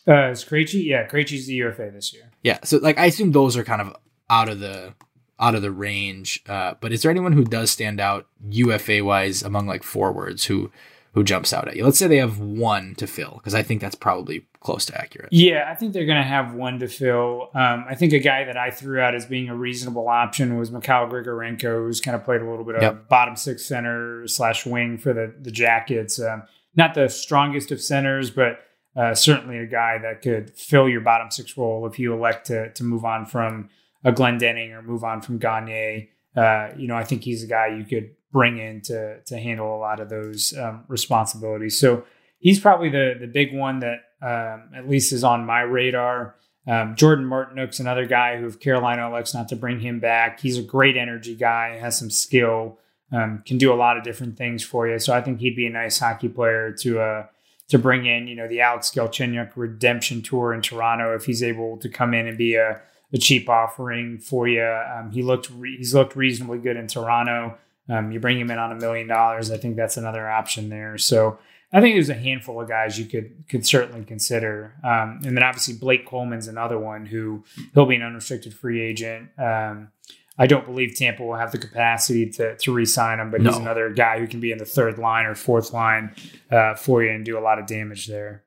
[0.06, 0.84] Uh, is Krejci?
[0.84, 2.30] Yeah, Krejci's the UFA this year.
[2.42, 2.58] Yeah.
[2.64, 3.96] So like, I assume those are kind of
[4.28, 4.94] out of the,
[5.40, 6.42] out of the range.
[6.48, 10.70] Uh, but is there anyone who does stand out UFA wise among like forwards who,
[11.14, 11.84] who jumps out at you?
[11.84, 15.30] Let's say they have one to fill because I think that's probably close to accurate.
[15.32, 17.48] Yeah, I think they're going to have one to fill.
[17.54, 20.70] Um, I think a guy that I threw out as being a reasonable option was
[20.70, 23.08] Mikhail Grigorenko, who's kind of played a little bit of Yep.
[23.08, 26.20] bottom six center slash wing for the the Jackets.
[26.20, 26.42] Um,
[26.76, 28.60] not the strongest of centers, but
[28.94, 32.70] uh, certainly a guy that could fill your bottom six role if you elect to
[32.74, 33.70] to move on from
[34.04, 36.10] a Glendening or move on from Gagne.
[36.36, 39.74] Uh, you know, I think he's a guy you could bring in to to handle
[39.74, 41.78] a lot of those um, responsibilities.
[41.78, 42.04] So
[42.38, 46.36] he's probably the the big one that um, at least is on my radar.
[46.66, 50.58] Um, Jordan Martinook's another guy who, if Carolina elects not to bring him back, he's
[50.58, 52.78] a great energy guy, has some skill,
[53.12, 54.98] um, can do a lot of different things for you.
[54.98, 57.26] So I think he'd be a nice hockey player to uh,
[57.68, 58.28] to bring in.
[58.28, 62.26] You know, the Alex Galchenyuk redemption tour in Toronto if he's able to come in
[62.26, 62.80] and be a,
[63.12, 64.62] a cheap offering for you.
[64.62, 67.56] Um, he looked re- he's looked reasonably good in Toronto.
[67.88, 70.96] Um, you bring him in on a million dollars, I think that's another option there.
[70.96, 71.38] So
[71.72, 75.42] I think there's a handful of guys you could could certainly consider, um, and then
[75.42, 77.44] obviously Blake Coleman's another one who
[77.74, 79.30] he'll be an unrestricted free agent.
[79.38, 79.90] Um,
[80.38, 83.90] I don't believe Tampa will have the capacity to to re-sign him, but he's another
[83.90, 86.14] guy who can be in the third line or fourth line
[86.50, 88.44] uh, for you and do a lot of damage there.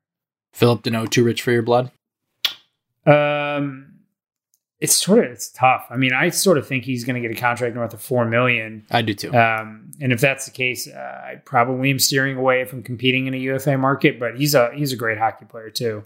[0.53, 1.91] Phillip Danault, too rich for your blood?
[3.05, 3.92] Um,
[4.83, 5.85] it's sort of it's tough.
[5.89, 8.25] I mean, I sort of think he's going to get a contract north of four
[8.25, 8.85] million.
[8.91, 9.33] I do too.
[9.33, 13.33] Um, and if that's the case, uh, I probably am steering away from competing in
[13.33, 14.19] a UFA market.
[14.19, 16.03] But he's a he's a great hockey player too.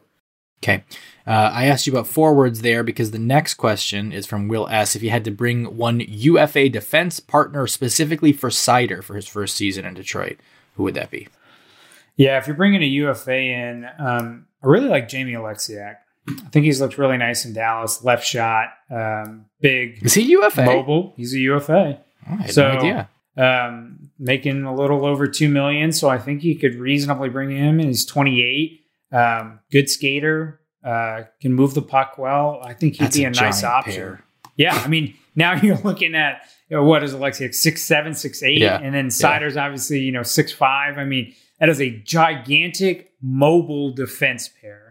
[0.64, 0.84] Okay.
[1.26, 4.96] Uh, I asked you about forwards there because the next question is from Will S.
[4.96, 9.56] If you had to bring one UFA defense partner specifically for Seider for his first
[9.56, 10.38] season in Detroit,
[10.76, 11.28] who would that be?
[12.16, 15.98] Yeah, if you're bringing a UFA in, um, I really like Jamie Oleksiak.
[16.30, 18.04] I think he's looked really nice in Dallas.
[18.04, 20.66] Left shot, um, big, Is he UFA?
[20.66, 21.14] mobile.
[21.16, 22.00] He's a UFA.
[22.30, 23.10] Oh, So- no idea.
[23.38, 25.92] um, making a little over two million.
[25.92, 27.88] So I think you could reasonably bring him in.
[27.88, 32.60] He's 28, um, good skater, uh, can move the puck well.
[32.64, 33.94] I think he'd That's be a a, nice option.
[33.94, 34.24] pair.
[34.56, 38.42] Yeah, I mean, now you're looking at you know, what is Alexi six seven, six
[38.44, 38.80] eight, Yeah.
[38.82, 40.98] and then Seider's obviously you know six five.
[40.98, 44.87] I mean, that is a gigantic mobile defense pair.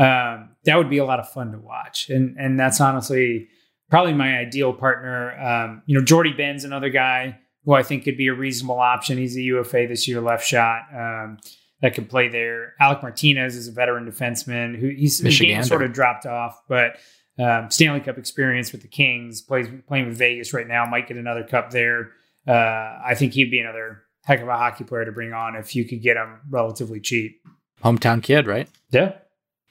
[0.00, 3.48] Um, that would be a lot of fun to watch, and and that's honestly
[3.90, 5.38] probably my ideal partner.
[5.38, 9.18] Um, you know, Jordie Benn's another guy who I think could be a reasonable option.
[9.18, 10.82] He's a UFA this year, left shot.
[10.94, 11.38] Um,
[11.82, 12.74] that could play there.
[12.80, 16.98] Alec Martinez is a veteran defenseman who he's game sort of dropped off, but
[17.38, 21.16] um, Stanley Cup experience with the Kings, plays playing with Vegas right now, might get
[21.16, 22.10] another cup there.
[22.46, 25.74] Uh, I think he'd be another heck of a hockey player to bring on if
[25.74, 27.40] you could get him relatively cheap.
[27.82, 28.68] Hometown kid, right?
[28.90, 29.12] Yeah,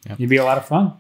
[0.10, 0.16] Yeah.
[0.16, 0.94] he'd be a lot of fun.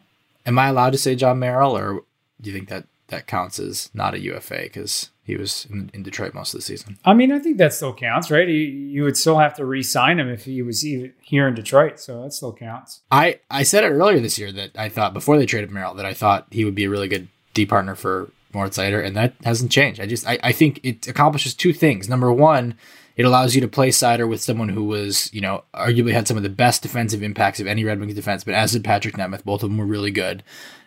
[0.45, 2.03] Am I allowed to say Jon Merrill, or
[2.39, 6.03] do you think that that counts as not a UFA because he was in, in
[6.03, 6.97] Detroit most of the season?
[7.03, 8.47] I mean, I think that still counts, right?
[8.47, 11.99] You, you would still have to re-sign him if he was even here in Detroit,
[11.99, 13.01] so that still counts.
[13.11, 16.05] I, I said it earlier this year that I thought before they traded Merrill that
[16.05, 19.33] I thought he would be a really good D partner for Moritz Seider, and that
[19.43, 19.99] hasn't changed.
[19.99, 22.09] I just I, I think it accomplishes two things.
[22.09, 22.75] Number one,
[23.15, 26.37] it allows you to play Seider with someone who was, you know, arguably had some
[26.37, 29.43] of the best defensive impacts of any Red Wings defense, but as did Patrik Nemeth.
[29.43, 30.43] Both of them were really good.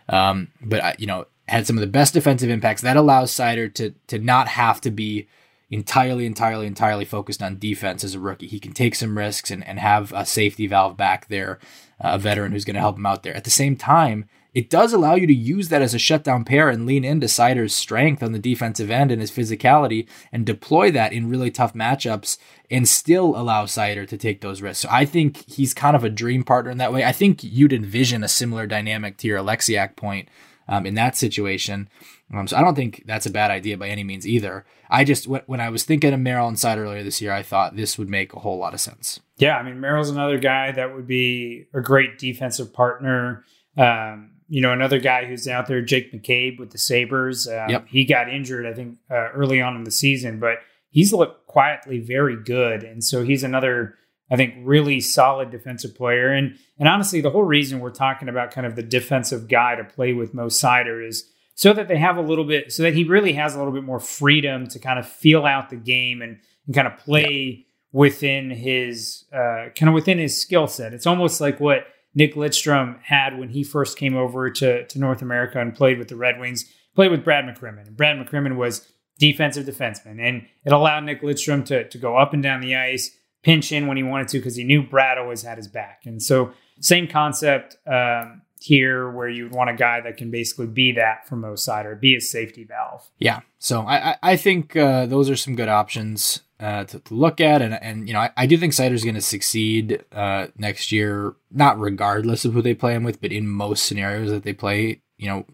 [0.09, 2.83] Um, but you know, had some of the best defensive impacts.
[2.83, 5.29] That allows Seider to to not have to be
[5.71, 8.47] entirely, entirely, entirely focused on defense as a rookie.
[8.47, 11.59] He can take some risks and, and have a safety valve back there,
[11.99, 13.35] uh, a veteran who's going to help him out there.
[13.35, 16.69] At the same time, it does allow you to use that as a shutdown pair
[16.69, 21.13] and lean into Seider's strength on the defensive end and his physicality and deploy that
[21.13, 22.37] in really tough matchups
[22.71, 24.83] and still allow Seider to take those risks.
[24.83, 27.05] So I think he's kind of a dream partner in that way.
[27.05, 30.29] I think you'd envision a similar dynamic to your Oleksiak point
[30.69, 31.89] um, in that situation.
[32.35, 34.65] Um, so I don't think that's a bad idea by any means either.
[34.91, 37.77] I just when, I was thinking of Merrill and Seider earlier this year, I thought
[37.77, 39.21] this would make a whole lot of sense.
[39.37, 43.45] Yeah, I mean Merrill's another guy that would be a great defensive partner.
[43.77, 47.49] Um, you know, another guy who's out there, Jake McCabe with the Sabres.
[47.49, 47.87] Um, Yep.
[47.89, 50.59] He got injured, I think, uh, early on in the season, but
[50.91, 53.95] he's looked quietly very good, and so he's another,
[54.31, 56.31] I think, really solid defensive player.
[56.31, 59.85] And and honestly, the whole reason we're talking about kind of the defensive guy to
[59.85, 61.25] play with Mo Seider is
[61.55, 63.85] so that they have a little bit, so that he really has a little bit
[63.85, 68.51] more freedom to kind of feel out the game and, and kind of play within
[68.51, 70.93] his uh, kind of within his skill set.
[70.93, 75.23] It's almost like what Nick Lidstrom had when he first came over to, to North
[75.23, 77.87] America and played with the Red Wings, played with Brad McCrimmon.
[77.87, 78.87] And Brad McCrimmon was
[79.19, 80.21] defensive defenseman.
[80.21, 83.87] And it allowed Nick Lidstrom to, to go up and down the ice, pinch in
[83.87, 86.03] when he wanted to, because he knew Brad always had his back.
[86.05, 90.67] And so same concept um, here where you would want a guy that can basically
[90.67, 93.09] be that for Mo Seider, be a safety valve.
[93.19, 97.41] Yeah, so I I, think uh, those are some good options uh, to, to look
[97.41, 100.93] at, and and you know I, I do think Seider's going to succeed uh, next
[100.93, 104.53] year, not regardless of who they play him with, but in most scenarios that they
[104.53, 105.45] play, you know,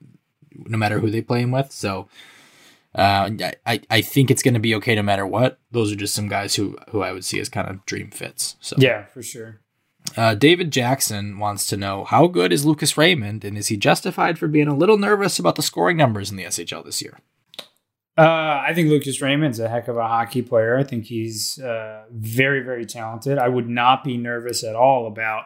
[0.55, 1.73] no matter who they play him with.
[1.73, 2.09] So
[2.95, 3.31] uh,
[3.65, 5.59] I I think it's going to be okay no matter what.
[5.71, 8.57] Those are just some guys who who I would see as kind of dream fits.
[8.61, 9.61] So Yeah, for sure.
[10.17, 14.39] Uh, David Jackson wants to know how good is Lucas Raymond, and is he justified
[14.39, 17.19] for being a little nervous about the scoring numbers in the SHL this year?
[18.19, 20.77] Uh, I think Lucas Raymond's a heck of a hockey player.
[20.77, 23.39] I think he's uh, very, very talented.
[23.39, 25.45] I would not be nervous at all about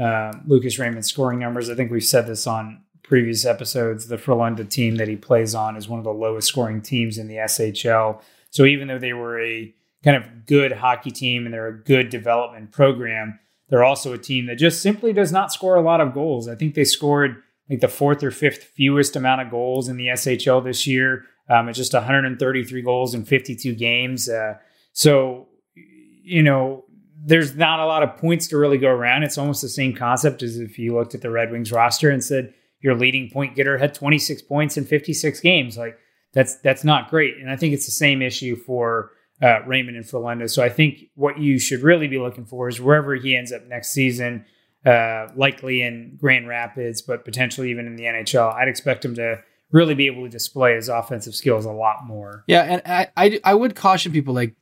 [0.00, 1.68] uh, Lucas Raymond's scoring numbers.
[1.68, 4.08] I think we've said this on previous episodes.
[4.08, 7.28] The Frölunda team that he plays on is one of the lowest scoring teams in
[7.28, 8.22] the SHL.
[8.48, 12.08] So even though they were a kind of good hockey team and they're a good
[12.08, 16.14] development program, they're also a team that just simply does not score a lot of
[16.14, 16.48] goals.
[16.48, 20.08] I think they scored like the fourth or fifth fewest amount of goals in the
[20.08, 21.24] SHL this year.
[21.48, 24.28] Um, it's just 133 goals in 52 games.
[24.28, 24.54] Uh,
[24.92, 26.84] so, you know,
[27.24, 29.22] there's not a lot of points to really go around.
[29.22, 32.22] It's almost the same concept as if you looked at the Red Wings roster and
[32.22, 35.78] said your leading point getter had 26 points in 56 games.
[35.78, 35.98] Like
[36.32, 37.38] that's that's not great.
[37.38, 40.50] And I think it's the same issue for uh, Raymond and Frölunda.
[40.50, 43.66] So I think what you should really be looking for is wherever he ends up
[43.66, 44.44] next season,
[44.84, 48.54] uh, likely in Grand Rapids, but potentially even in the NHL.
[48.54, 49.42] I'd expect him to
[49.72, 52.44] really be able to display his offensive skills a lot more.
[52.46, 54.54] Yeah, and I, I, I would caution people like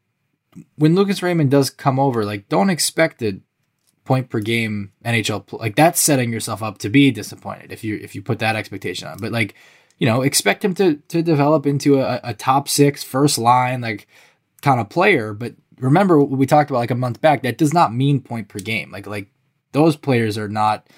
[0.77, 3.41] when Lucas Raymond does come over, like don't expect a
[4.05, 8.15] point per game NHL like that's setting yourself up to be disappointed if you if
[8.15, 9.19] you put that expectation on.
[9.19, 9.55] But like
[9.99, 14.07] you know, expect him to to develop into a, a top six first line like
[14.63, 15.33] kind of player.
[15.35, 17.43] But remember what we talked about like a month back.
[17.43, 18.91] That does not mean point per game.
[18.91, 19.29] Like like
[19.73, 20.89] those players are not.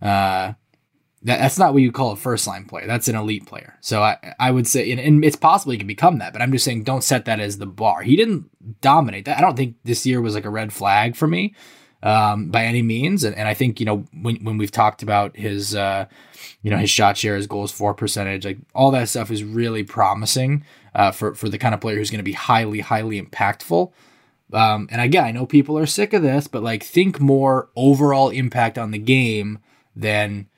[0.00, 0.54] uh
[1.24, 2.86] that, that's not what you call a first line player.
[2.86, 3.76] That's an elite player.
[3.80, 6.52] So I, I would say, and, and it's possible he can become that, but I'm
[6.52, 8.02] just saying don't set that as the bar.
[8.02, 8.50] He didn't
[8.80, 9.38] dominate that.
[9.38, 11.54] I don't think this year was like a red flag for me.
[12.02, 13.24] um, by any means.
[13.24, 16.06] And, and I think, you know, when, when we've talked about his, uh,
[16.62, 19.84] you know, his shot share, his goals for percentage, like all that stuff is really
[19.84, 20.64] promising
[20.94, 23.92] uh, for, for the kind of player who's going to be highly, highly impactful.
[24.52, 28.30] Um, and again, I know people are sick of this, but like think more overall
[28.30, 29.60] impact on the game
[29.94, 30.48] than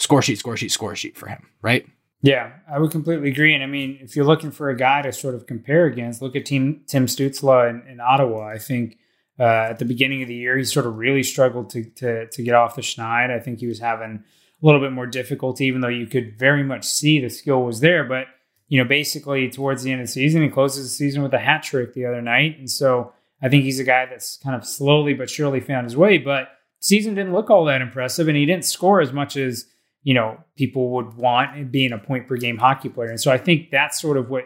[0.00, 1.86] score sheet, score sheet, score sheet for him, right?
[2.22, 3.54] Yeah, I would completely agree.
[3.54, 6.36] And I mean, if you're looking for a guy to sort of compare against, look
[6.36, 8.48] at Team Tim Stützle in, in Ottawa.
[8.48, 8.98] I think
[9.38, 12.42] uh, at the beginning of the year, he sort of really struggled to, to to
[12.42, 13.30] get off the schneid.
[13.30, 14.22] I think he was having
[14.62, 17.80] a little bit more difficulty, even though you could very much see the skill was
[17.80, 18.04] there.
[18.04, 18.26] But
[18.68, 21.38] you know, basically towards the end of the season, he closes the season with a
[21.38, 24.66] hat trick the other night, and so I think he's a guy that's kind of
[24.66, 26.18] slowly but surely found his way.
[26.18, 26.48] But
[26.80, 29.64] season didn't look all that impressive, and he didn't score as much as
[30.02, 33.10] you know people would want being a point per game hockey player.
[33.10, 34.44] And so I think that's sort of what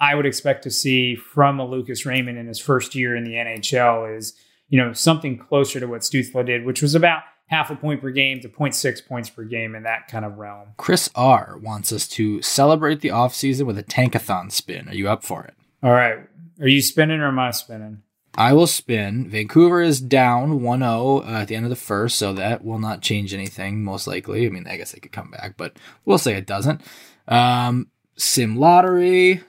[0.00, 3.32] I would expect to see from a Lucas Raymond in his first year in the
[3.32, 4.34] NHL is
[4.68, 8.10] you know something closer to what Stützle did, which was about half a point per
[8.10, 10.68] game to 0.6 points per game in that kind of realm.
[10.76, 14.88] Chris R wants us to celebrate the offseason with a tankathon spin.
[14.88, 15.54] Are you up for it?
[15.82, 16.18] All right.
[16.60, 18.02] Are you spinning or am I spinning?
[18.36, 19.28] I will spin.
[19.28, 22.78] Vancouver is down 1 0 uh, at the end of the first, so that will
[22.78, 24.46] not change anything, most likely.
[24.46, 26.80] I mean, I guess they could come back, but we'll say it doesn't.
[27.28, 29.42] Um, sim lottery.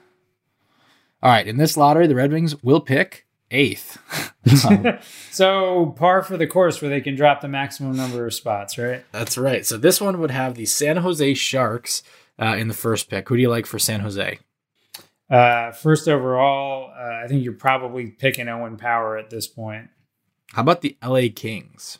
[1.22, 3.98] All right, in this lottery, the Red Wings will pick eighth.
[4.66, 4.98] um,
[5.30, 9.04] so par for the course where they can drop the maximum number of spots, right?
[9.12, 9.66] That's right.
[9.66, 12.02] So this one would have the San Jose Sharks
[12.38, 13.28] uh, in the first pick.
[13.28, 14.38] Who do you like for San Jose?
[15.28, 19.88] Uh, first overall, uh, I think you're probably picking Owen Power at this point.
[20.52, 21.98] How about the LA Kings?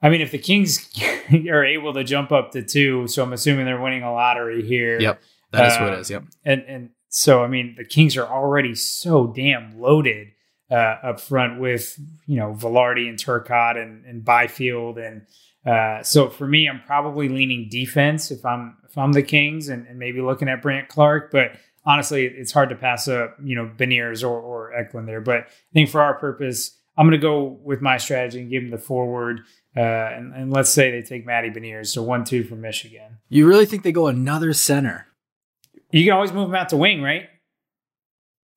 [0.00, 0.90] I mean, if the Kings
[1.48, 5.00] are able to jump up to two, so I'm assuming they're winning a lottery here.
[5.00, 6.10] Yep, that is uh, what it is.
[6.10, 10.28] Yep, and and so I mean, the Kings are already so damn loaded
[10.70, 15.22] uh, up front with you know Vilardi and Turcotte and, and Byfield, and
[15.66, 19.86] uh, so for me, I'm probably leaning defense if I'm if I'm the Kings, and,
[19.86, 23.70] and maybe looking at Brandt Clarke, but honestly, it's hard to pass up, you know,
[23.76, 25.20] Beniers or, or Eklund there.
[25.20, 28.62] But I think for our purpose, I'm going to go with my strategy and give
[28.62, 29.42] him the forward.
[29.76, 31.88] Uh, and, and, let's say they take Matty Beniers.
[31.88, 33.18] So 1 2 from Michigan.
[33.28, 35.08] You really think they go another center?
[35.90, 37.28] You can always move him out to wing, right?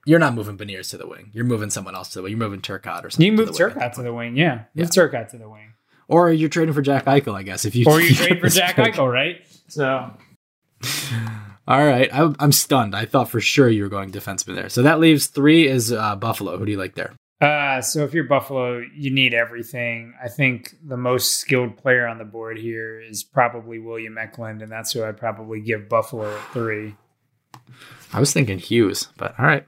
[0.05, 1.31] You're not moving Beniers to the wing.
[1.33, 2.31] You're moving someone else to the wing.
[2.31, 3.25] You're moving Turcotte or something.
[3.25, 3.91] You move to Turcotte wing.
[3.93, 4.63] to the wing, yeah.
[4.75, 5.03] Move yeah.
[5.03, 5.73] Turcotte to the wing.
[6.07, 7.65] Or you're trading for Jack Eichel, I guess.
[7.65, 9.41] If you or you trade for Jack Eichel, right?
[9.67, 10.11] So
[11.67, 12.95] All right, I, am stunned.
[12.95, 14.69] I thought for sure you were going defenseman there.
[14.69, 16.57] So that leaves three is uh, Buffalo.
[16.57, 17.13] Who do you like there?
[17.41, 20.13] Uh, so if you're Buffalo, you need everything.
[20.23, 24.71] I think the most skilled player on the board here is probably William Eklund, and
[24.71, 26.95] that's who I'd probably give Buffalo at three.
[28.13, 29.65] I was thinking Hughes, but all right.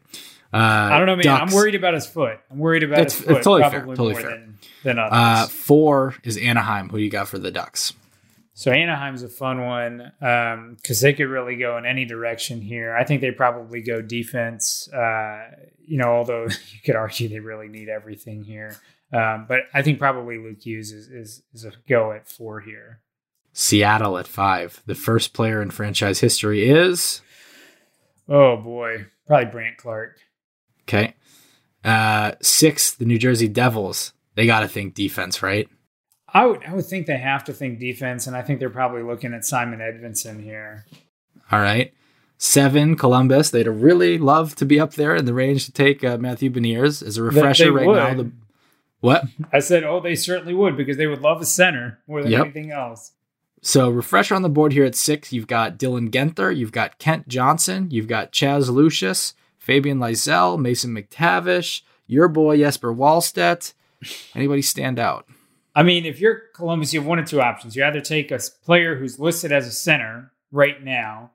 [0.52, 1.26] Uh, I don't know, man.
[1.26, 1.52] Ducks.
[1.52, 2.40] I'm worried about his foot.
[2.50, 3.38] I'm worried about his foot.
[3.38, 3.86] It's totally fair.
[3.86, 4.30] Totally fair.
[4.32, 5.12] Than, than others.
[5.12, 6.90] Uh, four is Anaheim.
[6.90, 7.94] Who do you got for the Ducks?
[8.60, 12.94] So Anaheim's a fun one because um, they could really go in any direction here.
[12.94, 14.90] I think they probably go defense.
[14.92, 15.52] Uh,
[15.88, 16.44] you know, although
[16.74, 18.76] you could argue they really need everything here.
[19.14, 23.00] Um, but I think probably Luke Hughes is, is is a go at four here.
[23.54, 24.84] Seattle at five.
[24.86, 27.22] The first player in franchise history is.
[28.28, 30.18] Oh boy, probably Brandt Clarke.
[30.82, 31.14] Okay.
[31.86, 34.12] Uh, six, the New Jersey Devils.
[34.36, 35.70] They got to think defense, right?
[36.34, 39.04] I would I would think they have to think defense, and I think they're probably
[39.04, 40.86] looking at Simon Edvinsson here.
[41.52, 41.94] All right.
[42.38, 43.50] Seven, Columbus.
[43.50, 47.06] They'd really love to be up there in the range to take uh, Matthew Beniers
[47.06, 47.96] as a refresher right would.
[47.96, 48.14] now.
[48.14, 48.32] The,
[49.02, 49.26] what?
[49.52, 52.42] I said, oh, they certainly would because they would love a center more than yep.
[52.42, 53.12] anything else.
[53.62, 57.28] So, refresher on the board here at six, you've got Dylan Guenther, you've got Kent
[57.28, 63.74] Johnson, you've got Chaz Lucius, Fabian Lysell, Mason McTavish, your boy Jesper Wallstedt.
[64.34, 65.28] Anybody stand out?
[65.76, 67.76] I mean, if you're Columbus, you have one of two options.
[67.76, 71.32] You either take a player who's listed as a center right now,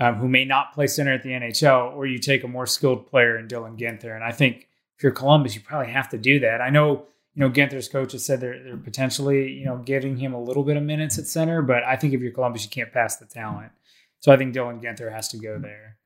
[0.00, 3.06] um, who may not play center at the NHL, or you take a more skilled
[3.06, 4.14] player in Dylan Guenther.
[4.14, 6.60] And I think if you're Columbus, you probably have to do that.
[6.60, 10.32] I know, you know, Guenther's coach has said they're, they're potentially, you know, giving him
[10.32, 12.92] a little bit of minutes at center, but I think if you're Columbus, you can't
[12.92, 13.72] pass the talent.
[14.20, 15.98] So I think Dylan Guenther has to go there.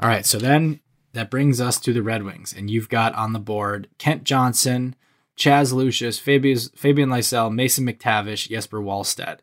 [0.00, 0.24] All right.
[0.24, 0.80] So then
[1.12, 4.96] that brings us to the Red Wings, and you've got on the board Kent Johnson.
[5.40, 9.38] Chaz Lucius, Fabian, Fabian Lysell, Mason McTavish, Jesper Wallstedt,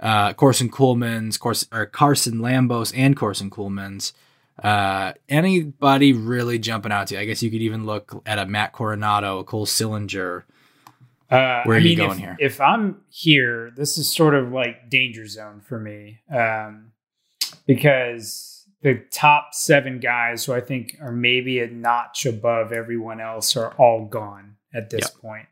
[0.00, 1.30] uh, Corson Corson,
[1.72, 4.12] or Carson Lambos, and Corson Ceulemans.
[4.60, 7.20] Uh, anybody really jumping out to you?
[7.20, 10.42] I guess you could even look at a Matt Coronato, a Cole Sillinger.
[11.30, 12.36] Uh, Where are I you going if, here?
[12.40, 16.90] If I'm here, this is sort of like danger zone for me um,
[17.68, 23.56] because the top seven guys who I think are maybe a notch above everyone else
[23.56, 25.20] are all gone at this yep.
[25.20, 25.46] point.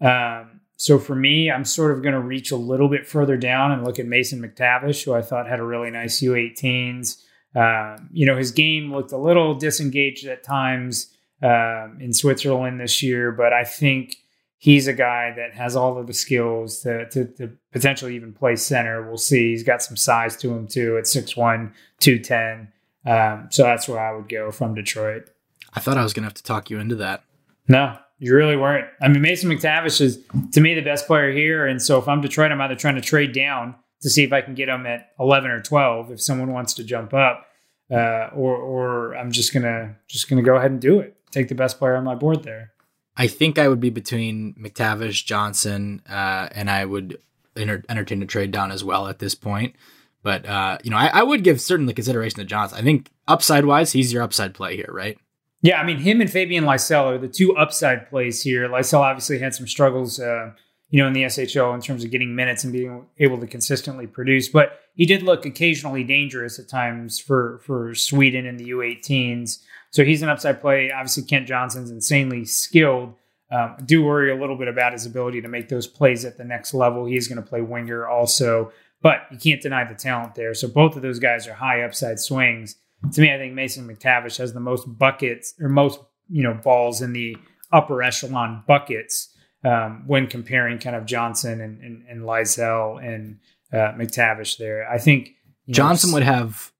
[0.00, 3.72] Um, so for me, I'm sort of going to reach a little bit further down
[3.72, 7.20] and look at Mason McTavish, who I thought had a really nice U18s.
[7.56, 13.02] Um, you know, his game looked a little disengaged at times um, in Switzerland this
[13.02, 14.16] year, but I think
[14.58, 18.54] he's a guy that has all of the skills to, to, to potentially even play
[18.54, 19.06] center.
[19.06, 19.50] We'll see.
[19.50, 22.72] He's got some size to him too at 6'1, 210.
[23.06, 25.30] Um, so that's where I would go from Detroit.
[25.74, 27.24] I thought I was going to have to talk you into that.
[27.66, 28.86] No, you really weren't.
[29.00, 30.18] I mean, Mason McTavish is
[30.52, 33.00] to me the best player here, and so if I'm Detroit, I'm either trying to
[33.00, 36.52] trade down to see if I can get him at 11 or 12 if someone
[36.52, 37.46] wants to jump up,
[37.90, 41.16] uh, or or I'm just gonna just gonna go ahead and do it.
[41.30, 42.72] Take the best player on my board there.
[43.16, 47.18] I think I would be between McTavish, Johnson, uh, and I would
[47.56, 49.74] enter- entertain a trade down as well at this point.
[50.22, 52.78] But uh, you know, I, I, would give certainly consideration to Johnson.
[52.78, 55.18] I think upside wise, he's your upside play here, right?
[55.60, 58.68] Yeah, I mean, him and Fabian Lysell are the two upside plays here.
[58.68, 60.52] Lysell obviously had some struggles, uh,
[60.90, 64.06] you know, in the SHL in terms of getting minutes and being able to consistently
[64.06, 69.58] produce, but he did look occasionally dangerous at times for for Sweden in the U18s.
[69.90, 70.90] So he's an upside play.
[70.90, 73.14] Obviously, Kent Johnson's insanely skilled.
[73.50, 76.44] Um, do worry a little bit about his ability to make those plays at the
[76.44, 77.06] next level.
[77.06, 80.52] He is going to play winger also, but you can't deny the talent there.
[80.52, 82.76] So both of those guys are high upside swings
[83.12, 87.00] to me, I think Mason McTavish has the most buckets or most you know balls
[87.00, 87.36] in the
[87.72, 89.34] upper echelon buckets
[89.64, 93.38] um, when comparing kind of Johnson and and, and Lysell and
[93.72, 94.58] uh, McTavish.
[94.58, 95.30] There, I think
[95.68, 96.72] Johnson know, would have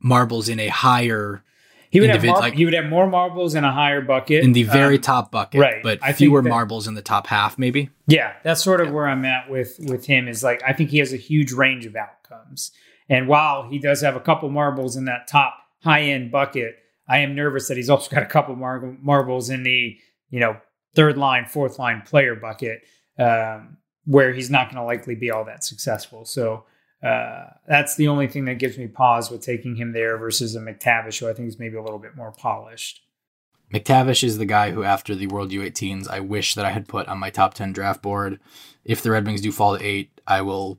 [0.00, 1.42] marbles in a higher.
[1.90, 4.52] He would, have mar- like, he would have more marbles in a higher bucket in
[4.52, 5.82] the very um, top bucket, right?
[5.82, 7.88] But I fewer that, marbles in the top half, maybe.
[8.06, 8.92] Yeah, that's sort of yeah.
[8.92, 10.28] where I'm at with with him.
[10.28, 12.72] Is like I think he has a huge range of outcomes.
[13.08, 16.76] And while he does have a couple marbles in that top high end bucket,
[17.08, 19.96] I am nervous that he's also got a couple mar- marbles in the
[20.30, 20.56] you know
[20.94, 22.82] third line, fourth line player bucket,
[23.18, 26.24] um, where he's not going to likely be all that successful.
[26.24, 26.64] So
[27.02, 30.60] uh, that's the only thing that gives me pause with taking him there versus a
[30.60, 33.02] McTavish, who I think is maybe a little bit more polished.
[33.72, 37.06] McTavish is the guy who, after the World U18s, I wish that I had put
[37.06, 38.40] on my top 10 draft board.
[38.84, 40.78] If the Red Wings do fall to eight, I will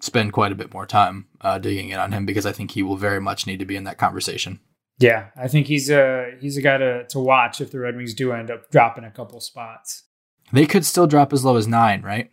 [0.00, 2.82] spend quite a bit more time uh, digging in on him because I think he
[2.82, 4.60] will very much need to be in that conversation.
[4.98, 8.14] Yeah, I think he's a he's a guy to to watch if the Red Wings
[8.14, 10.04] do end up dropping a couple spots.
[10.52, 12.30] They could still drop as low as nine, right?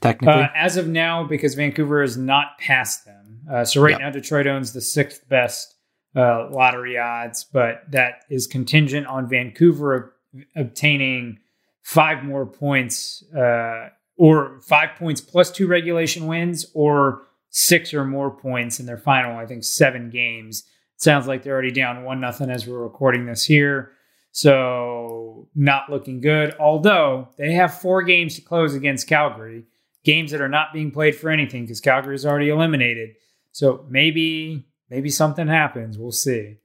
[0.00, 3.40] Technically, uh, as of now, because Vancouver is not past them.
[3.50, 4.00] Uh, so right yep.
[4.00, 5.74] now, Detroit owns the sixth best
[6.14, 10.14] uh, lottery odds, but that is contingent on Vancouver
[10.54, 11.38] obtaining
[11.82, 13.88] five more points uh,
[14.20, 19.38] or five points plus two regulation wins or six or more points in their final,
[19.38, 20.60] I think, seven games.
[20.94, 23.92] It sounds like they're already down one nothing as we're recording this here.
[24.30, 26.54] So not looking good.
[26.60, 29.64] Although they have four games to close against Calgary,
[30.04, 33.14] games that are not being played for anything because Calgary is already eliminated.
[33.52, 35.96] So maybe maybe something happens.
[35.96, 36.58] We'll see.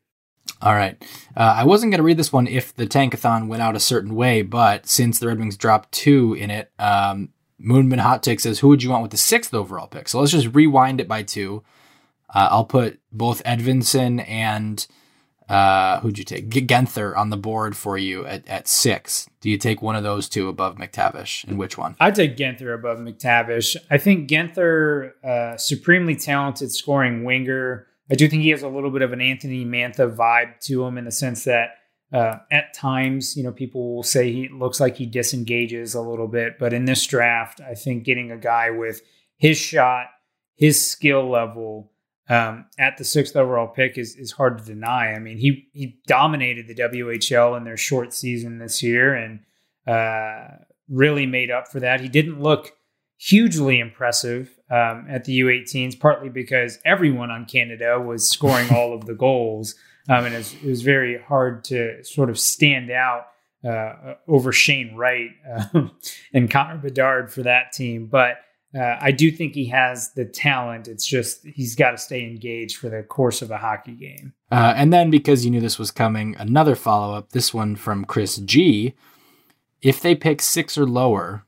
[0.61, 1.01] All right.
[1.37, 4.13] Uh, I wasn't going to read this one if the tankathon went out a certain
[4.13, 7.29] way, but since the Red Wings dropped two in it, um,
[7.61, 10.07] Moonman Hot Take says, Who would you want with the sixth overall pick?
[10.07, 11.63] So let's just rewind it by two.
[12.33, 14.85] Uh, I'll put both Edvinson and
[15.47, 16.49] uh, who'd you take?
[16.49, 19.29] Guenther on the board for you at, at six.
[19.41, 21.47] Do you take one of those two above McTavish?
[21.47, 21.95] And which one?
[21.99, 23.75] I'd take Guenther above McTavish.
[23.91, 27.87] I think Guenther, uh, supremely talented scoring winger.
[28.09, 30.97] I do think he has a little bit of an Anthony Mantha vibe to him
[30.97, 31.75] in the sense that
[32.13, 36.27] uh, at times, you know, people will say he looks like he disengages a little
[36.27, 39.01] bit, but in this draft, I think getting a guy with
[39.37, 40.07] his shot,
[40.55, 41.91] his skill level
[42.29, 45.13] um, at the sixth overall pick is is hard to deny.
[45.13, 49.41] I mean, he he dominated the WHL in their short season this year and
[49.85, 50.55] uh,
[50.89, 52.01] really made up for that.
[52.01, 52.75] He didn't look
[53.17, 59.05] hugely impressive um, at the U18s, partly because everyone on Canada was scoring all of
[59.05, 59.75] the goals.
[60.07, 63.27] Um, and it was, it was, very hard to sort of stand out
[63.67, 65.87] uh, over Shane Wright uh,
[66.33, 68.05] and Connor Bedard for that team.
[68.05, 68.37] But
[68.77, 70.87] uh, I do think he has the talent.
[70.87, 74.33] It's just he's got to stay engaged for the course of a hockey game.
[74.51, 77.31] Uh, and then, because you knew this was coming, another follow up.
[77.31, 78.93] This one from Chris G.
[79.81, 81.45] If they pick six or lower,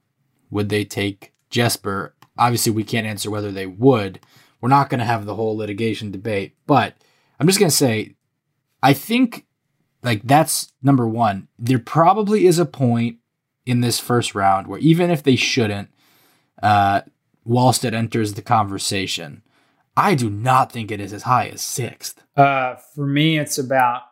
[0.49, 2.15] would they take Jesper?
[2.37, 4.19] Obviously, we can't answer whether they would.
[4.61, 6.95] We're not going to have the whole litigation debate, but
[7.39, 8.15] I'm just going to say
[8.81, 9.45] I think
[10.03, 11.47] like that's number one.
[11.57, 13.17] There probably is a point
[13.65, 15.89] in this first round where even if they shouldn't,
[16.61, 17.01] uh,
[17.47, 19.43] Wallstedt enters the conversation.
[19.95, 22.23] I do not think it is as high as sixth.
[22.35, 24.03] Uh, for me, it's about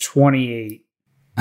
[0.00, 0.84] 28.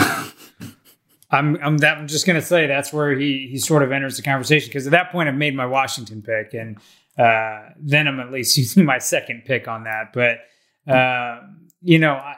[1.31, 4.17] I'm I'm, that, I'm just going to say that's where he he sort of enters
[4.17, 6.77] the conversation because at that point I've made my Washington pick and
[7.17, 10.13] uh, then I'm at least using my second pick on that.
[10.13, 11.41] But uh,
[11.81, 12.37] you know, I,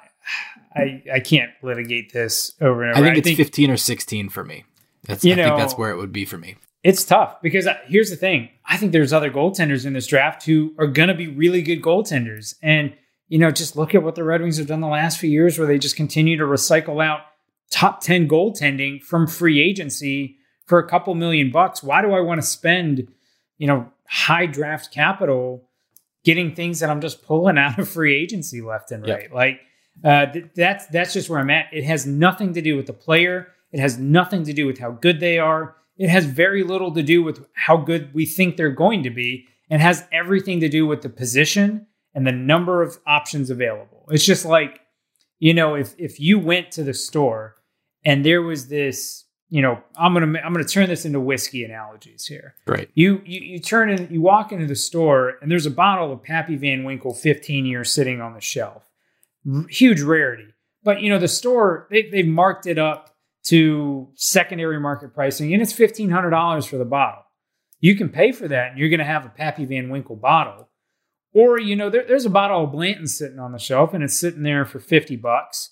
[0.76, 3.03] I I can't litigate this over and over.
[3.03, 4.65] I think it's I think, 15 or 16 for me.
[5.03, 6.55] That's you I know, think that's where it would be for me.
[6.84, 8.49] It's tough because I, here's the thing.
[8.65, 11.82] I think there's other goaltenders in this draft who are going to be really good
[11.82, 12.55] goaltenders.
[12.61, 12.93] And
[13.28, 15.57] you know, just look at what the Red Wings have done the last few years
[15.57, 17.22] where they just continue to recycle out
[17.69, 21.82] top 10 goaltending from free agency for a couple million bucks.
[21.82, 23.07] Why do I want to spend,
[23.57, 25.69] you know, high draft capital
[26.26, 29.24] getting things that I'm just pulling out of free agency left and right?
[29.24, 29.32] Yep.
[29.34, 29.61] Like
[30.03, 31.67] uh, th- that's that's just where I'm at.
[31.71, 33.47] It has nothing to do with the player.
[33.71, 35.75] It has nothing to do with how good they are.
[35.97, 39.47] It has very little to do with how good we think they're going to be,
[39.69, 44.05] and has everything to do with the position and the number of options available.
[44.09, 44.81] It's just like,
[45.39, 47.55] you know, if if you went to the store
[48.03, 52.25] and there was this, you know, I'm gonna I'm gonna turn this into whiskey analogies
[52.25, 52.55] here.
[52.67, 52.89] Right.
[52.93, 56.23] You you you turn in, you walk into the store and there's a bottle of
[56.23, 58.90] Pappy Van Winkle 15 years sitting on the shelf,
[59.49, 60.47] R- huge rarity.
[60.83, 65.61] But you know, the store they they've marked it up to secondary market pricing, and
[65.61, 67.23] it's fifteen hundred dollars for the bottle.
[67.79, 70.69] You can pay for that, and you're going to have a Pappy Van Winkle bottle.
[71.33, 74.19] Or you know, there, there's a bottle of Blanton sitting on the shelf, and it's
[74.19, 75.71] sitting there for fifty bucks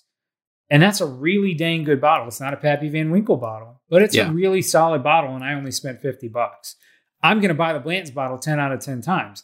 [0.70, 2.28] and that's a really dang good bottle.
[2.28, 4.28] It's not a Pappy Van Winkle bottle, but it's yeah.
[4.28, 5.34] a really solid bottle.
[5.34, 6.76] And I only spent 50 bucks.
[7.22, 9.42] I'm going to buy the Blanton's bottle 10 out of 10 times.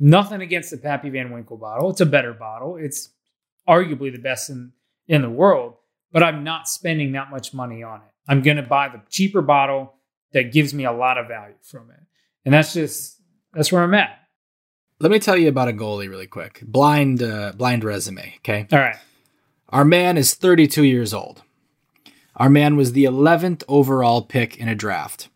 [0.00, 1.90] Nothing against the Pappy Van Winkle bottle.
[1.90, 2.76] It's a better bottle.
[2.76, 3.13] It's
[3.68, 4.72] arguably the best in,
[5.08, 5.74] in the world,
[6.12, 8.12] but I'm not spending that much money on it.
[8.28, 9.94] I'm going to buy the cheaper bottle
[10.32, 12.00] that gives me a lot of value from it.
[12.44, 13.20] And that's just,
[13.52, 14.18] that's where I'm at.
[15.00, 16.62] Let me tell you about a goalie really quick.
[16.62, 18.34] Blind, uh, blind resume.
[18.38, 18.66] Okay.
[18.72, 18.96] All right.
[19.68, 21.42] Our man is 32 years old.
[22.36, 25.28] Our man was the 11th overall pick in a draft.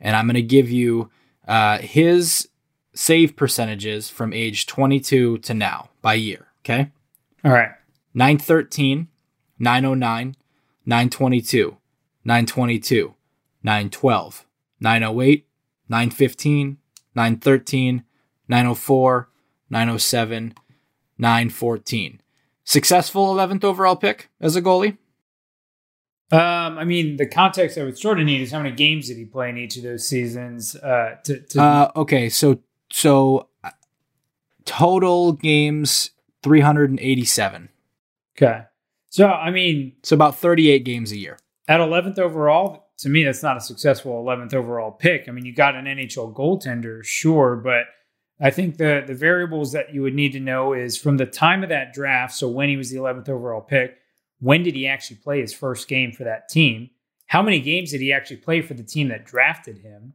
[0.00, 1.10] And I'm going to give you
[1.46, 2.48] uh, his
[2.94, 6.48] save percentages from age 22 to now by year.
[6.60, 6.90] Okay.
[7.46, 7.70] All right.
[8.12, 9.08] 913,
[9.58, 10.36] 909,
[10.84, 11.76] 922,
[12.24, 13.14] 922,
[13.62, 14.46] 912,
[14.80, 15.46] 908,
[15.88, 16.78] 915,
[17.14, 18.04] 913,
[18.48, 19.28] 904,
[19.70, 20.54] 907,
[21.18, 22.20] 914
[22.66, 24.98] successful 11th overall pick as a goalie?
[26.32, 29.16] Um, I mean, the context I would sort of need is how many games did
[29.16, 30.74] he play in each of those seasons?
[30.74, 31.62] Uh, to, to...
[31.62, 32.58] Uh, okay, so
[32.90, 33.70] so uh,
[34.64, 36.10] total games
[36.46, 37.68] 387.
[38.36, 38.62] Okay,
[39.10, 42.84] so I mean, so about 38 games a year at 11th overall.
[43.00, 45.28] To me, that's not a successful 11th overall pick.
[45.28, 47.84] I mean, you got an NHL goaltender, sure, but
[48.40, 51.62] I think the the variables that you would need to know is from the time
[51.62, 53.98] of that draft, so when he was the 11th overall pick,
[54.38, 56.90] when did he actually play his first game for that team?
[57.26, 60.14] How many games did he actually play for the team that drafted him?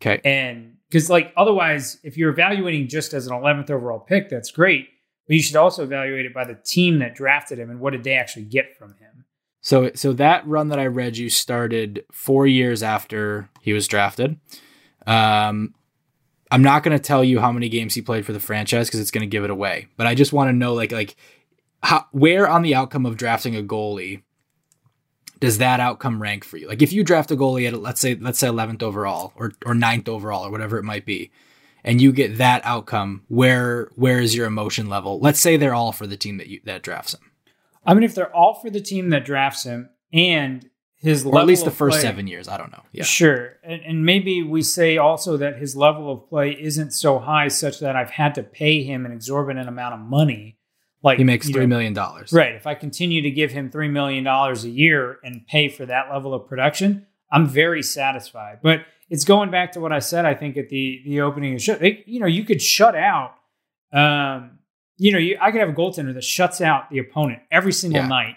[0.00, 0.20] Okay.
[0.24, 4.88] And because like otherwise, if you're evaluating just as an 11th overall pick, that's great,
[5.26, 8.04] but you should also evaluate it by the team that drafted him and what did
[8.04, 9.24] they actually get from him.
[9.60, 14.38] So so that run that I read you started 4 years after he was drafted.
[15.06, 15.74] Um
[16.50, 19.00] I'm not going to tell you how many games he played for the franchise because
[19.00, 19.88] it's going to give it away.
[19.96, 21.16] But I just want to know, like, like
[21.82, 24.22] how, where on the outcome of drafting a goalie
[25.40, 26.66] does that outcome rank for you?
[26.68, 29.74] Like, if you draft a goalie at let's say let's say 11th overall or or
[29.74, 31.30] 9th overall or whatever it might be,
[31.86, 35.20] and you get that outcome, where where is your emotion level?
[35.20, 37.20] Let's say they're all for the team that you that drafts him.
[37.86, 41.46] I mean, if they're all for the team that drafts him, and his or at
[41.46, 42.48] least the first play, seven years.
[42.48, 42.82] I don't know.
[42.90, 47.20] Yeah, sure, and, and, maybe we say also that his level of play isn't so
[47.20, 50.58] high such that I've had to pay him an exorbitant amount of money.
[51.02, 52.56] Like he makes three know, million dollars, right?
[52.56, 56.10] If I continue to give him three million dollars a year and pay for that
[56.10, 58.58] level of production, I'm very satisfied.
[58.60, 60.24] But it's going back to what I said.
[60.24, 62.94] I think at the the opening of the show, they, you know, you could shut
[62.94, 63.34] out.
[63.92, 64.58] Um,
[64.98, 68.02] you know, you, I could have a goaltender that shuts out the opponent every single
[68.02, 68.08] yeah.
[68.08, 68.36] night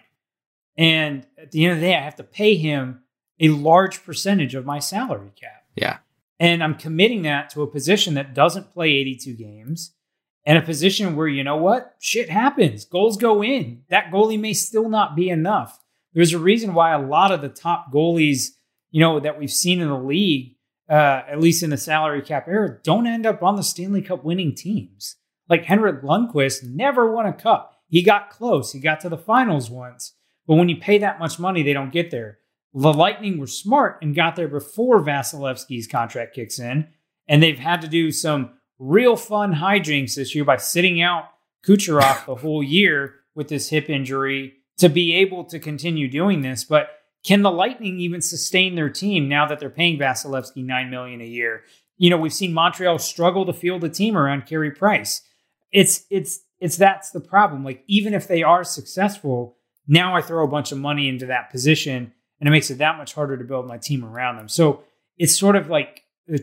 [0.80, 3.02] and at the end of the day, I have to pay him
[3.38, 5.66] a large percentage of my salary cap.
[5.76, 5.98] Yeah.
[6.40, 9.94] And I'm committing that to a position that doesn't play 82 games
[10.46, 11.96] and a position where, you know what?
[12.00, 12.86] Shit happens.
[12.86, 13.84] Goals go in.
[13.90, 15.84] That goalie may still not be enough.
[16.14, 18.52] There's a reason why a lot of the top goalies,
[18.90, 20.56] you know, that we've seen in the league,
[20.90, 24.24] uh, at least in the salary cap era, don't end up on the Stanley Cup
[24.24, 25.16] winning teams.
[25.48, 27.76] Like Henrik Lundqvist never won a cup.
[27.88, 28.72] He got close.
[28.72, 30.14] He got to the finals once
[30.49, 32.40] but when you pay that much money, they don't get there.
[32.74, 36.88] The Lightning were smart and got there before Vasilevskiy's contract kicks in,
[37.28, 41.26] and they've had to do some real fun hijinks this year by sitting out
[41.64, 46.64] Kucherov the whole year with this hip injury to be able to continue doing this.
[46.64, 46.90] But
[47.26, 51.26] can the Lightning even sustain their team now that they're paying Vasilevsky nine million a
[51.26, 51.64] year?
[51.98, 55.22] You know, we've seen Montreal struggle to field a team around Carey Price.
[55.72, 57.64] It's it's it's that's the problem.
[57.64, 61.52] Like even if they are successful, now I throw a bunch of money into that
[61.52, 64.48] position, and it makes it that much harder to build my team around them.
[64.48, 64.84] So
[65.18, 66.38] it's sort of like uh,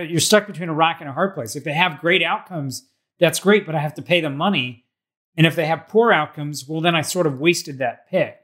[0.00, 1.56] you're stuck between a rock and a hard place.
[1.56, 2.88] If they have great outcomes,
[3.18, 4.84] that's great, but I have to pay them money.
[5.36, 8.41] And if they have poor outcomes, well, then I sort of wasted that pick.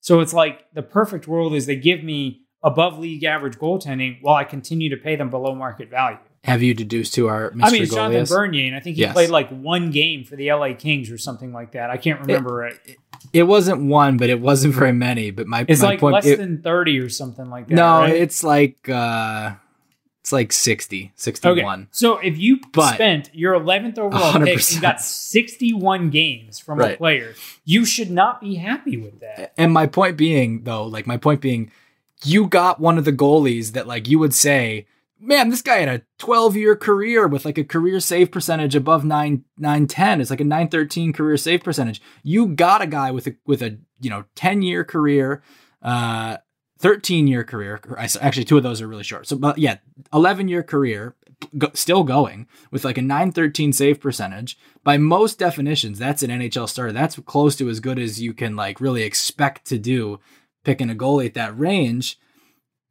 [0.00, 4.34] So it's like the perfect world is they give me above league average goaltending while
[4.34, 6.18] I continue to pay them below market value.
[6.44, 7.64] Have you deduced to our Mr.
[7.64, 8.24] I mean, it's Jonathan?
[8.34, 9.12] Bernier, and I think he Yes.
[9.12, 11.90] played like one game for the LA Kings or something like that.
[11.90, 12.78] I can't remember it.
[13.34, 15.30] It wasn't one, but it wasn't very many.
[15.32, 17.74] But my, It's my like point, less it- than 30 or something like that.
[17.74, 18.14] no, right?
[18.16, 19.52] it's like uh,
[20.30, 21.10] it's like 60, Okay.
[21.16, 21.88] 61.
[21.90, 24.72] So if you But- spent your 11th overall pick 100%.
[24.74, 26.98] and got 61 games from a Right.
[26.98, 27.34] player,
[27.64, 29.52] you should not be happy with that.
[29.58, 31.70] And my point being, though, like my point being,
[32.24, 34.86] you got one of the goalies that like you would say,
[35.18, 39.04] man, this guy had a 12 year career with like a career save percentage above
[39.04, 40.20] 9 910.
[40.20, 42.00] It's like a 913 career save percentage.
[42.22, 45.42] You got a guy with a with a, you know, 10 year career,
[45.82, 46.36] uh
[46.80, 47.80] 13 year career.
[47.96, 49.26] Actually, two of those are really short.
[49.26, 49.76] So, but yeah,
[50.12, 51.14] 11 year career,
[51.74, 54.58] still going with like a 913 save percentage.
[54.82, 56.92] By most definitions, that's an NHL starter.
[56.92, 60.20] That's close to as good as you can like really expect to do
[60.64, 62.18] picking a goalie at that range.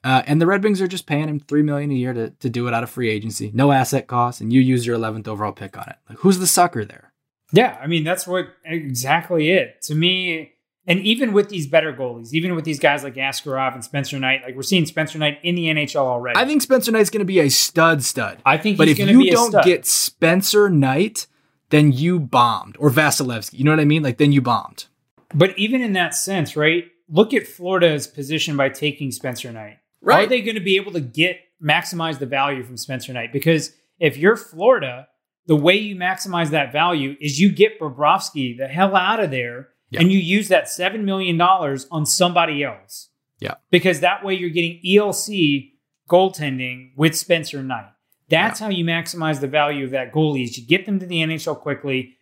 [0.03, 2.49] Uh, and the Red Wings are just paying him three million a year to, to
[2.49, 5.51] do it out of free agency, no asset cost, and you use your 11th overall
[5.51, 5.97] pick on it.
[6.07, 7.11] Like, who's the sucker there?
[7.51, 9.81] Yeah, I mean that's what exactly it.
[9.83, 10.53] To me,
[10.89, 14.41] and even with these better goalies, even with these guys like Askarov and Spencer Knight,
[14.43, 16.37] like we're seeing Spencer Knight in the NHL already.
[16.39, 18.41] I think Spencer Knight's going to be a stud stud.
[18.43, 19.63] I think but if you be a don't stud.
[19.63, 21.27] get Spencer Knight,
[21.69, 23.59] then you bombed, or Vasilevsky.
[23.59, 24.01] You know what I mean?
[24.01, 24.87] Like then you bombed.
[25.35, 26.85] But even in that sense, right?
[27.07, 29.77] Look at Florida's position by taking Spencer Knight.
[30.01, 30.25] Right?
[30.25, 33.31] Are they going to be able to get maximize the value from Spencer Knight?
[33.31, 35.07] Because if you're Florida,
[35.45, 39.69] the way you maximize that value is you get Bobrovsky the hell out of there
[39.91, 40.01] Yeah.
[40.01, 43.09] and you use that $7 million on somebody else.
[43.39, 43.55] Yeah.
[43.71, 45.71] Because that way you're getting ELC
[46.09, 47.89] goaltending with Spencer Knight.
[48.29, 51.17] That's how you maximize the value of that goalie is you get them to the
[51.17, 52.17] NHL quickly,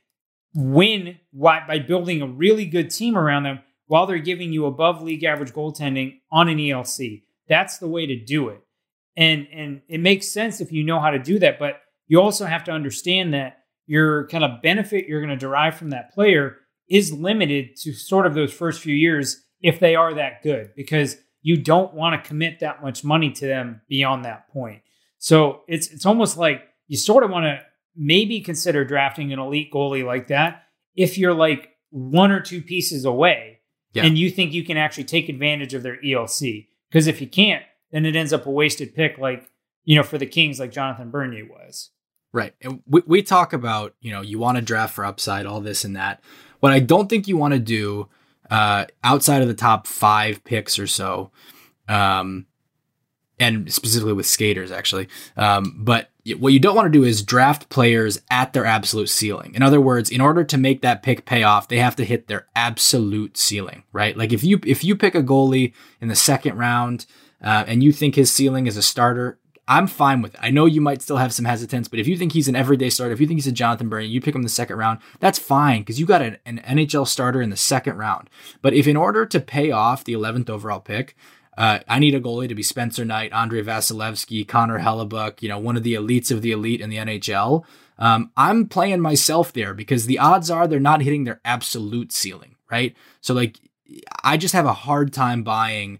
[0.53, 5.23] win by building a really good team around them while they're giving you above league
[5.23, 7.23] average goaltending on an ELC.
[7.49, 8.61] That's the way to do it.
[9.15, 12.45] And and it makes sense if you know how to do that, but you also
[12.45, 16.57] have to understand that your kind of benefit you're going to derive from that player
[16.89, 21.17] is limited to sort of those first few years if they are that good because
[21.41, 24.81] you don't want to commit that much money to them beyond that point.
[25.17, 27.59] So it's it's almost like you sort of want to
[27.95, 30.63] maybe consider drafting an elite goalie like that
[30.95, 33.59] if you're like one or two pieces away
[33.93, 34.05] Yeah.
[34.05, 36.67] and you think you can actually take advantage of their ELC.
[36.89, 39.49] Because if you can't, then it ends up a wasted pick like,
[39.85, 41.91] you know, for the Kings like Jonathan Bernier was.
[42.33, 42.53] Right.
[42.61, 45.83] And we, we talk about, you know, you want to draft for upside, all this
[45.85, 46.21] and that.
[46.59, 48.07] What I don't think you want to do
[48.49, 51.31] uh, outside of the top five picks or so,
[51.87, 52.45] um,
[53.39, 55.07] and specifically with skaters, actually.
[55.35, 56.09] Um, but
[56.39, 59.53] what you don't want to do is draft players at their absolute ceiling.
[59.55, 62.27] In other words, in order to make that pick pay off, they have to hit
[62.27, 64.17] their absolute ceiling, right?
[64.17, 67.05] Like if you if you pick a goalie in the second round
[67.41, 70.39] uh, and you think his ceiling is a starter, I'm fine with it.
[70.41, 72.89] I know you might still have some hesitance, but if you think he's an everyday
[72.89, 75.37] starter, if you think he's a Jonathan Bernier, you pick him the second round, that's
[75.37, 78.29] fine because you got an, an NHL starter in the second round.
[78.61, 81.15] But if in order to pay off the 11th overall pick,
[81.57, 85.59] uh, I need a goalie to be Spencer Knight, Andre Vasilevsky, Connor Hellebuyck, you know,
[85.59, 87.65] one of the elites of the elite in the NHL.
[87.97, 92.55] Um, I'm playing myself there because the odds are they're not hitting their absolute ceiling,
[92.69, 92.95] right?
[93.21, 93.59] So like,
[94.23, 95.99] I just have a hard time buying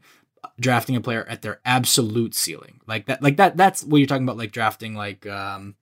[0.60, 2.80] drafting a player at their absolute ceiling.
[2.88, 5.76] Like that like that that's what you're talking about like drafting like um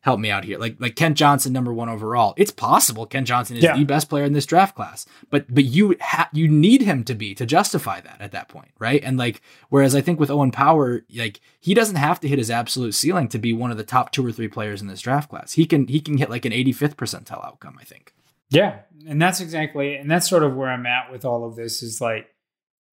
[0.00, 0.56] help me out here.
[0.58, 2.32] Like like Kent Johnson number 1 overall.
[2.36, 3.76] It's possible Kent Johnson is Yeah.
[3.76, 7.14] the best player in this draft class but but you ha- you need him to
[7.14, 9.02] be to justify that at that point right?
[9.02, 12.50] And like whereas I think with Owen Power like he doesn't have to hit his
[12.50, 15.28] absolute ceiling to be one of the top 2 or 3 players in this draft
[15.30, 15.52] class.
[15.52, 18.12] He can he can hit like an 85th percentile outcome I think.
[18.48, 21.82] Yeah, and that's exactly, and that's sort of where I'm at with all of this.
[21.82, 22.28] Is like,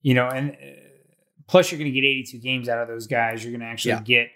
[0.02, 0.56] you know, and uh,
[1.54, 3.44] plus you're going to get 82 games out of those guys.
[3.44, 4.02] You're going to actually Yeah.
[4.02, 4.28] get,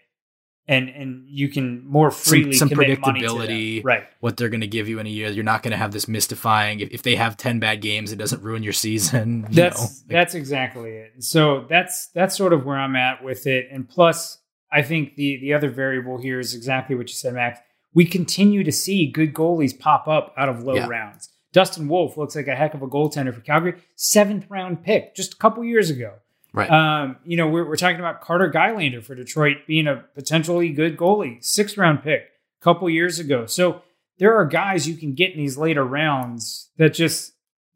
[0.68, 3.38] and and you can more freely some commit money to them.
[3.38, 3.84] predictability.
[3.84, 4.03] right?
[4.19, 5.30] what they're going to give you in a year.
[5.30, 6.80] You're not going to have this mystifying.
[6.81, 9.45] If, if they have 10 bad games, it doesn't ruin your season.
[9.49, 9.84] you That's know?
[9.84, 11.23] Like, that's exactly it.
[11.23, 13.68] So that's that's sort of where I'm at with it.
[13.72, 14.38] And plus,
[14.72, 17.60] I think the the other variable here is exactly what you said, Max.
[17.94, 20.88] We continue to see good goalies pop up out of low Yeah.
[20.88, 21.30] rounds.
[21.53, 23.76] Dustin Wolf looks like a heck of a goaltender for Calgary.
[23.95, 26.15] Seventh round pick just a couple years ago.
[26.57, 26.71] Right.
[26.71, 30.97] Um, you know, we're, we're talking about Carter Gylander for Detroit being a potentially good
[30.97, 32.21] goalie, sixth round pick
[32.59, 33.45] a couple years ago.
[33.45, 33.84] So
[34.17, 37.34] there are guys you can get in these later rounds that just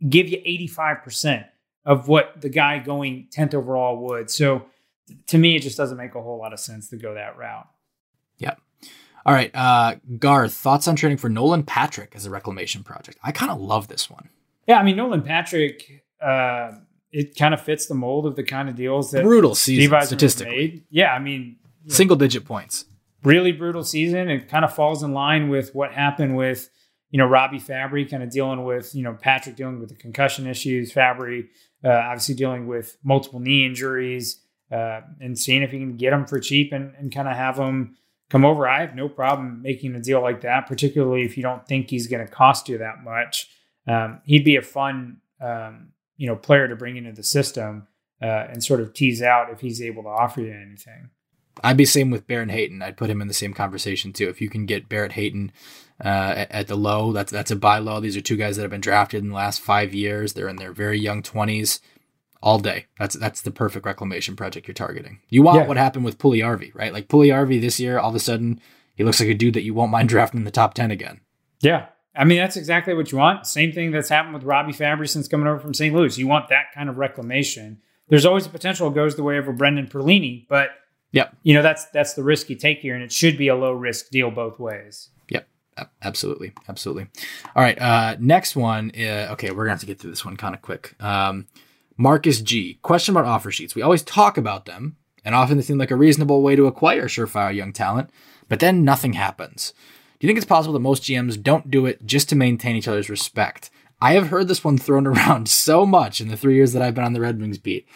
[0.09, 0.39] give you
[0.69, 1.45] 85%
[1.85, 4.31] of what the guy going 10th overall would.
[4.31, 4.65] So
[5.27, 7.67] to me, it just doesn't make a whole lot of sense to go that route.
[8.39, 8.55] Yeah.
[9.27, 9.51] All right.
[9.53, 13.19] Uh, Garth, thoughts on trading for Nolan Patrick as a reclamation project?
[13.23, 14.29] I kind of love this one.
[14.67, 14.79] Yeah.
[14.79, 16.71] I mean, Nolan Patrick, uh,
[17.11, 20.03] it kind of fits the mold of the kind of deals that brutal season Steve
[20.05, 20.55] statistically.
[20.55, 20.83] made.
[20.89, 21.57] Yeah, I mean,
[21.87, 22.85] Single digit points.
[23.23, 24.29] really brutal season.
[24.29, 26.69] It kind of falls in line with what happened with
[27.09, 30.47] you know Robbie Fabbri, kind of dealing with you know Patrick dealing with the concussion
[30.47, 30.93] issues.
[30.93, 31.47] Fabbri
[31.83, 34.39] uh, obviously dealing with multiple knee injuries,
[34.71, 37.57] uh, and seeing if he can get them for cheap and, and kind of have
[37.57, 37.97] them
[38.29, 38.67] come over.
[38.67, 42.07] I have no problem making a deal like that, particularly if you don't think he's
[42.07, 43.49] going to cost you that much.
[43.87, 45.89] Um, he'd be a fun um,
[46.21, 47.87] you know player to bring into the system
[48.21, 51.09] uh, and sort of tease out if he's able to offer you anything.
[51.63, 52.81] I'd be same with Barrett Hayton.
[52.81, 54.29] I'd put him in the same conversation too.
[54.29, 55.51] If you can get Barrett Hayton
[56.03, 56.07] uh,
[56.37, 57.99] at, at the low, that's that's a buy low.
[57.99, 60.33] These are two guys that have been drafted in the last five years.
[60.33, 61.79] They're in their very young twenties.
[62.43, 62.87] All day.
[62.97, 65.19] That's that's the perfect reclamation project you're targeting.
[65.29, 65.67] You want Yeah.
[65.67, 66.91] what happened with Puljujarvi, right?
[66.91, 68.59] Like Puljujarvi this year, all of a sudden
[68.95, 71.19] he looks like a dude that you won't mind drafting in the top ten again.
[71.59, 71.87] Yeah.
[72.15, 73.45] I mean, that's exactly what you want.
[73.47, 75.95] Same thing that's happened with Robbie Fabbri since coming over from St.
[75.95, 76.17] Louis.
[76.17, 77.79] You want that kind of reclamation.
[78.09, 80.71] There's always a potential it goes the way of a Brendan Perlini, but
[81.13, 81.35] Yep.
[81.43, 83.73] you know that's that's the risk you take here, and it should be a low
[83.73, 85.09] risk deal both ways.
[85.29, 85.47] Yep.
[86.03, 86.51] Absolutely.
[86.69, 87.07] Absolutely.
[87.55, 87.81] All right.
[87.81, 88.91] Uh, next one.
[88.95, 89.49] Uh, okay.
[89.49, 90.95] We're going to have to get through this one kind of quick.
[91.01, 91.47] Um,
[91.97, 92.77] Marcus G.
[92.81, 93.73] Question about offer sheets.
[93.73, 97.05] We always talk about them, and often they seem like a reasonable way to acquire
[97.07, 98.09] surefire young talent,
[98.49, 99.73] but then nothing happens.
[100.21, 102.87] Do you think it's possible that most GMs don't do it just to maintain each
[102.87, 103.71] other's respect?
[103.99, 106.93] I have heard this one thrown around so much in the three years that I've
[106.93, 107.87] been on the Red Wings beat,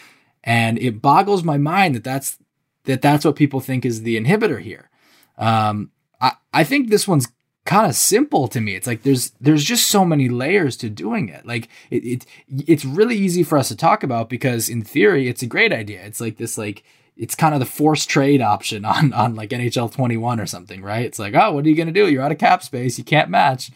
[0.43, 2.39] and it boggles my mind that that's
[2.85, 4.89] that that's what people think is the inhibitor here.
[5.37, 7.27] Um, I, I think this one's
[7.63, 8.73] kind of simple to me.
[8.73, 11.45] It's like there's there's just so many layers to doing it.
[11.45, 15.43] Like it, it it's really easy for us to talk about because in theory it's
[15.43, 16.03] a great idea.
[16.03, 16.83] It's like this like
[17.17, 21.05] it's kind of the forced trade option on on like NHL 21 or something, right?
[21.05, 22.09] It's like, oh, what are you gonna do?
[22.09, 23.71] You're out of cap space, you can't match.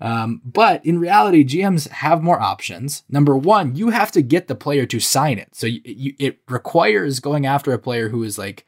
[0.00, 3.02] Um, but in reality, GMs have more options.
[3.08, 5.54] Number one, you have to get the player to sign it.
[5.54, 8.66] So you, you, it requires going after a player who is like,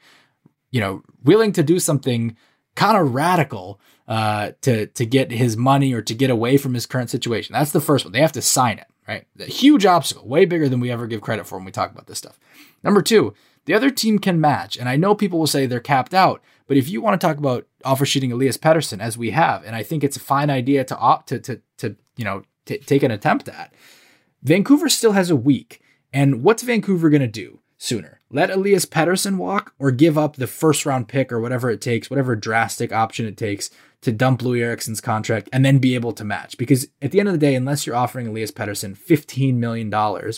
[0.71, 2.35] you know, willing to do something
[2.75, 6.87] kind of radical uh, to to get his money or to get away from his
[6.87, 7.53] current situation.
[7.53, 8.11] That's the first one.
[8.11, 9.27] They have to sign it, right?
[9.39, 12.07] A huge obstacle, way bigger than we ever give credit for when we talk about
[12.07, 12.39] this stuff.
[12.83, 16.13] Number two, the other team can match, and I know people will say they're capped
[16.13, 19.63] out, but if you want to talk about offer sheeting Elias Pettersson as we have,
[19.63, 22.77] and I think it's a fine idea to opt to to to you know t-
[22.77, 23.73] take an attempt at.
[24.43, 25.81] Vancouver still has a week,
[26.13, 28.19] and what's Vancouver going to do sooner?
[28.31, 32.09] Let Elias Pettersson walk, or give up the first round pick or whatever it takes,
[32.09, 33.69] whatever drastic option it takes
[34.01, 36.57] to dump Loui Eriksson's contract and then be able to match.
[36.57, 39.91] Because at the end of the day, unless you're offering Elias Pettersson $15 million,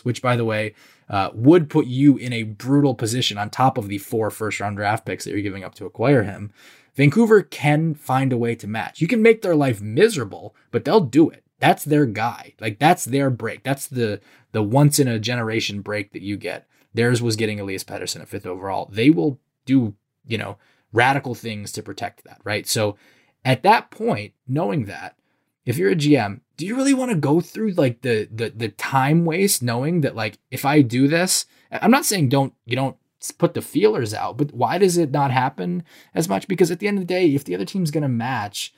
[0.03, 0.73] which by the way,
[1.11, 4.77] uh, would put you in a brutal position on top of the four first round
[4.77, 6.51] draft picks that you're giving up to acquire him,
[6.95, 9.01] Vancouver can find a way to match.
[9.01, 11.43] You can make their life miserable, but they'll do it.
[11.59, 12.53] That's their guy.
[12.61, 13.63] Like that's their break.
[13.63, 14.21] That's the
[14.53, 16.65] the once in a generation break that you get.
[16.93, 18.89] Theirs was getting Elias Pettersson at fifth overall.
[18.91, 20.57] They will do, you know,
[20.93, 22.67] radical things to protect that, right?
[22.67, 22.97] So
[23.43, 25.17] at that point, knowing that,
[25.65, 28.69] if you're a GM, do you really want to go through like the the the
[28.69, 32.97] time waste knowing that like if I do this, I'm not saying don't you don't
[33.39, 35.83] put the feelers out, but why does it not happen
[36.13, 36.47] as much?
[36.47, 38.75] Because at the end of the day, if the other team's going to match,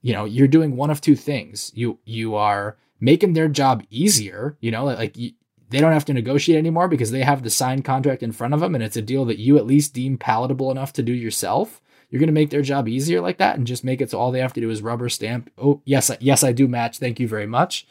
[0.00, 1.70] you know, you're doing one of two things.
[1.74, 5.32] You you are making their job easier, you know, like, you,
[5.68, 8.60] they don't have to negotiate anymore because they have the signed contract in front of
[8.60, 11.82] them and it's a deal that you at least deem palatable enough to do yourself.
[12.10, 14.30] You're going to make their job easier like that and just make it so all
[14.32, 15.50] they have to do is rubber stamp.
[15.58, 16.98] Oh, yes, yes, I do match.
[16.98, 17.86] Thank you very much.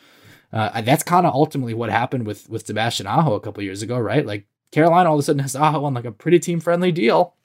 [0.52, 3.99] Uh, that's kind of ultimately what happened with with Sebastian Aho a couple years ago,
[3.99, 4.26] right?
[4.26, 7.35] Like Carolina all of a sudden has Aho on like a pretty team friendly deal,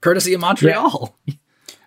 [0.00, 1.14] courtesy of Montreal.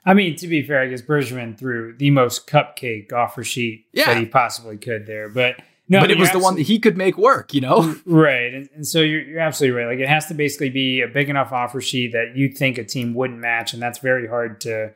[0.06, 4.06] I mean, to be fair, I guess Bergevin threw the most cupcake offer sheet Yeah.
[4.06, 5.56] that he possibly could there, but
[5.88, 7.96] no, but it was the one that he could make work, you know?
[8.06, 8.54] Right.
[8.54, 9.88] And, and so you're, you're absolutely right.
[9.88, 12.84] Like it has to basically be a big enough offer sheet that you think a
[12.84, 13.74] team wouldn't match.
[13.74, 14.92] And that's very hard to,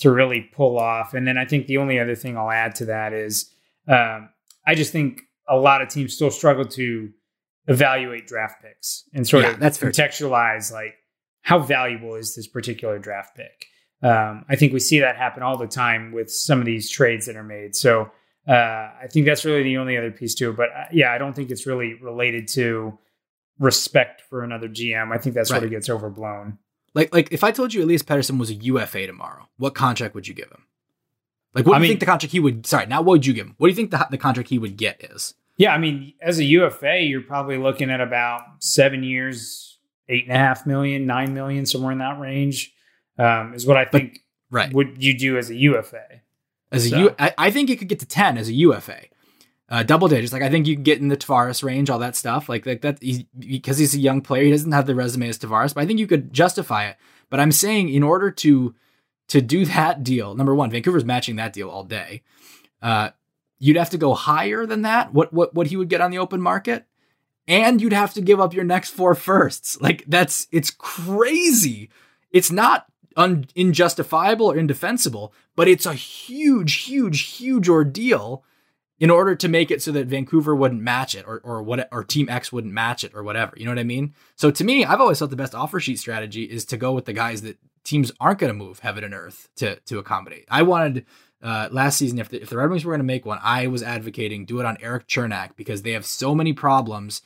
[0.00, 1.14] to really pull off.
[1.14, 3.52] And then I think the only other thing I'll add to that is
[3.88, 4.30] um,
[4.66, 7.10] I just think a lot of teams still struggle to
[7.68, 9.90] evaluate draft picks and sort Yeah, of that's fair.
[9.90, 10.94] contextualize like
[11.42, 13.66] how valuable is this particular draft pick.
[14.02, 17.26] Um, I think we see that happen all the time with some of these trades
[17.26, 17.76] that are made.
[17.76, 18.10] So
[18.48, 20.56] uh, I think that's really the only other piece to it.
[20.56, 22.98] But uh, yeah, I don't think it's really related to
[23.58, 25.12] respect for another GM.
[25.12, 25.64] I think that sort Right.
[25.66, 26.58] of gets overblown.
[26.94, 30.28] Like like if I told you Elias Pettersson was a UFA tomorrow, what contract would
[30.28, 30.66] you give him?
[31.54, 32.66] Like what I do you mean- think the contract he would?
[32.66, 33.54] Sorry, now what would you give him?
[33.58, 35.34] What do you think the the contract he would get is?
[35.58, 39.78] Yeah, I mean, as a UFA, you're probably looking at about seven years,
[40.08, 42.72] eight and a half million, nine million, somewhere in that range.
[43.18, 44.20] Um, is what I think
[44.50, 44.72] Right.
[44.72, 46.22] would you do as a UFA.
[46.72, 49.02] As a So- U, I, I think you could get to ten as a UFA,
[49.68, 50.32] uh, double digits.
[50.32, 52.48] Like I think you could get in the Tavares range, all that stuff.
[52.48, 55.38] Like like that he, because he's a young player, he doesn't have the resume as
[55.38, 56.96] Tavares, but I think you could justify it.
[57.30, 58.74] But I'm saying in order to
[59.28, 62.22] to do that deal, number one, Vancouver's matching that deal all day.
[62.80, 63.10] Uh,
[63.58, 65.12] you'd have to go higher than that.
[65.14, 66.86] What what what he would get on the open market,
[67.46, 69.80] and you'd have to give up your next four firsts.
[69.80, 71.88] Like that's it's crazy.
[72.32, 72.86] It's not
[73.16, 78.44] un, injustifiable or indefensible, but it's a huge, huge, huge ordeal
[78.98, 82.04] in order to make it so that Vancouver wouldn't match it or or what or
[82.04, 83.52] Team X wouldn't match it or whatever.
[83.56, 84.14] You know what I mean?
[84.36, 87.06] So to me, I've always thought the best offer sheet strategy is to go with
[87.06, 90.46] the guys that teams aren't going to move heaven and earth to to accommodate.
[90.48, 91.04] I wanted
[91.42, 93.66] uh, last season if the, if the Red Wings were going to make one, I
[93.66, 97.22] was advocating do it on Erik Cernak because they have so many problems.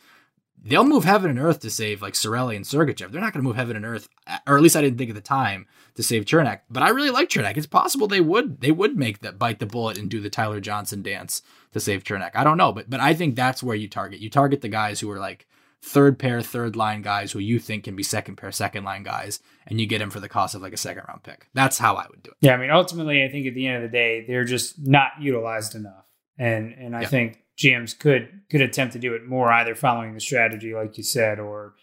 [0.62, 3.12] They'll move heaven and earth to save like Cirelli and Sergachev.
[3.12, 4.08] They're not going to move heaven and earth,
[4.46, 6.60] or at least I didn't think at the time to save Cernak.
[6.68, 7.56] But I really like Cernak.
[7.56, 10.60] It's possible they would they would make that bite the bullet and do the Tyler
[10.60, 11.42] Johnson dance
[11.72, 12.32] to save Cernak.
[12.34, 14.18] I don't know, but but I think that's where you target.
[14.20, 15.46] You target the guys who are like
[15.82, 19.38] third pair, third line guys who you think can be second pair, second line guys,
[19.68, 21.46] and you get them for the cost of like a second round pick.
[21.54, 22.36] That's how I would do it.
[22.40, 25.12] Yeah, I mean, ultimately, I think at the end of the day, they're just not
[25.20, 26.06] utilized enough,
[26.38, 27.08] and and I Yeah.
[27.08, 31.04] think GMs could could attempt to do it more, either following the strategy, like you
[31.04, 31.74] said, or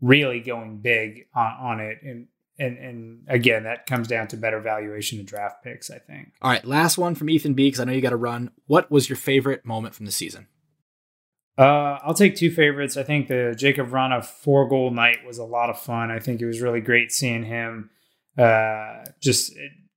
[0.00, 1.98] really going big on, on it.
[2.02, 2.28] And
[2.58, 5.90] and and again, that comes down to better valuation of draft picks.
[5.90, 6.32] I think.
[6.42, 8.50] All right, last one from Ethan B because I know you got to run.
[8.66, 10.48] What was your favorite moment from the season?
[11.58, 12.96] Uh, I'll take two favorites.
[12.96, 16.10] I think the Jakub Vrana four goal night was a lot of fun.
[16.10, 17.90] I think it was really great seeing him.
[18.38, 19.52] Uh, just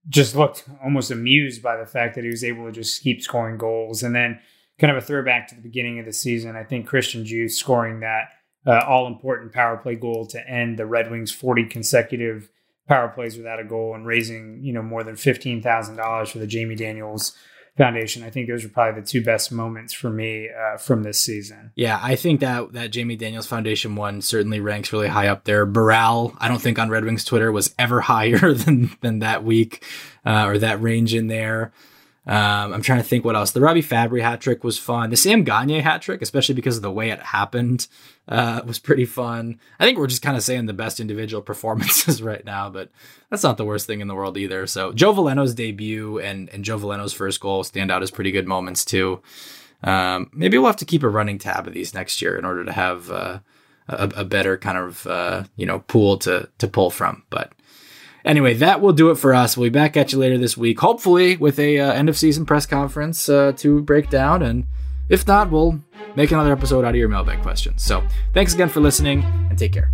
[0.10, 3.58] just looked almost amused by the fact that he was able to just keep scoring
[3.58, 4.02] goals.
[4.02, 4.40] And then
[4.82, 6.56] kind of a throwback to the beginning of the season.
[6.56, 8.30] I think Christian Djoos scoring that
[8.66, 12.49] uh, all important power play goal to end the Red Wings forty consecutive
[12.88, 16.40] power plays without a goal and raising you know more than fifteen thousand dollars for
[16.40, 17.38] the Jamie Daniels
[17.78, 18.24] Foundation.
[18.24, 21.72] I think those are probably the two best moments for me uh, from this season.
[21.76, 25.68] Yeah, I think that that Jamie Daniels Foundation one certainly ranks really high up there.
[25.68, 29.86] Burrell, I don't think on Red Wings Twitter was ever higher than than that week
[30.26, 31.72] uh, or that range in there.
[32.27, 33.52] Um, I'm trying to think what else.
[33.52, 35.10] The Robbie Fabbri hat trick was fun.
[35.10, 37.88] The Sam Gagner hat trick, especially because of the way it happened,
[38.27, 39.60] uh, was pretty fun.
[39.80, 42.91] I think we're just kind of saying the best individual performances right now, but
[43.30, 44.68] that's not the worst thing in the world either.
[44.68, 48.48] So Joe Veleno's debut and and Joe Veleno's first goal stand out as pretty good
[48.48, 49.22] moments too.
[49.84, 52.64] Um, maybe we'll have to keep a running tab of these next year in order
[52.64, 53.39] to have uh,
[53.88, 57.23] a, a better kind of uh, you know pool to to pull from.
[57.31, 57.53] But
[58.26, 59.57] anyway, that will do it for us.
[59.57, 62.45] We'll be back at you later this week, hopefully with a uh, end of season
[62.45, 64.41] press conference uh, to break down.
[64.41, 64.68] And
[65.10, 65.80] if not, we'll
[66.15, 67.84] make another episode out of your mailbag questions.
[67.84, 68.03] So
[68.34, 69.91] thanks again for listening and take care.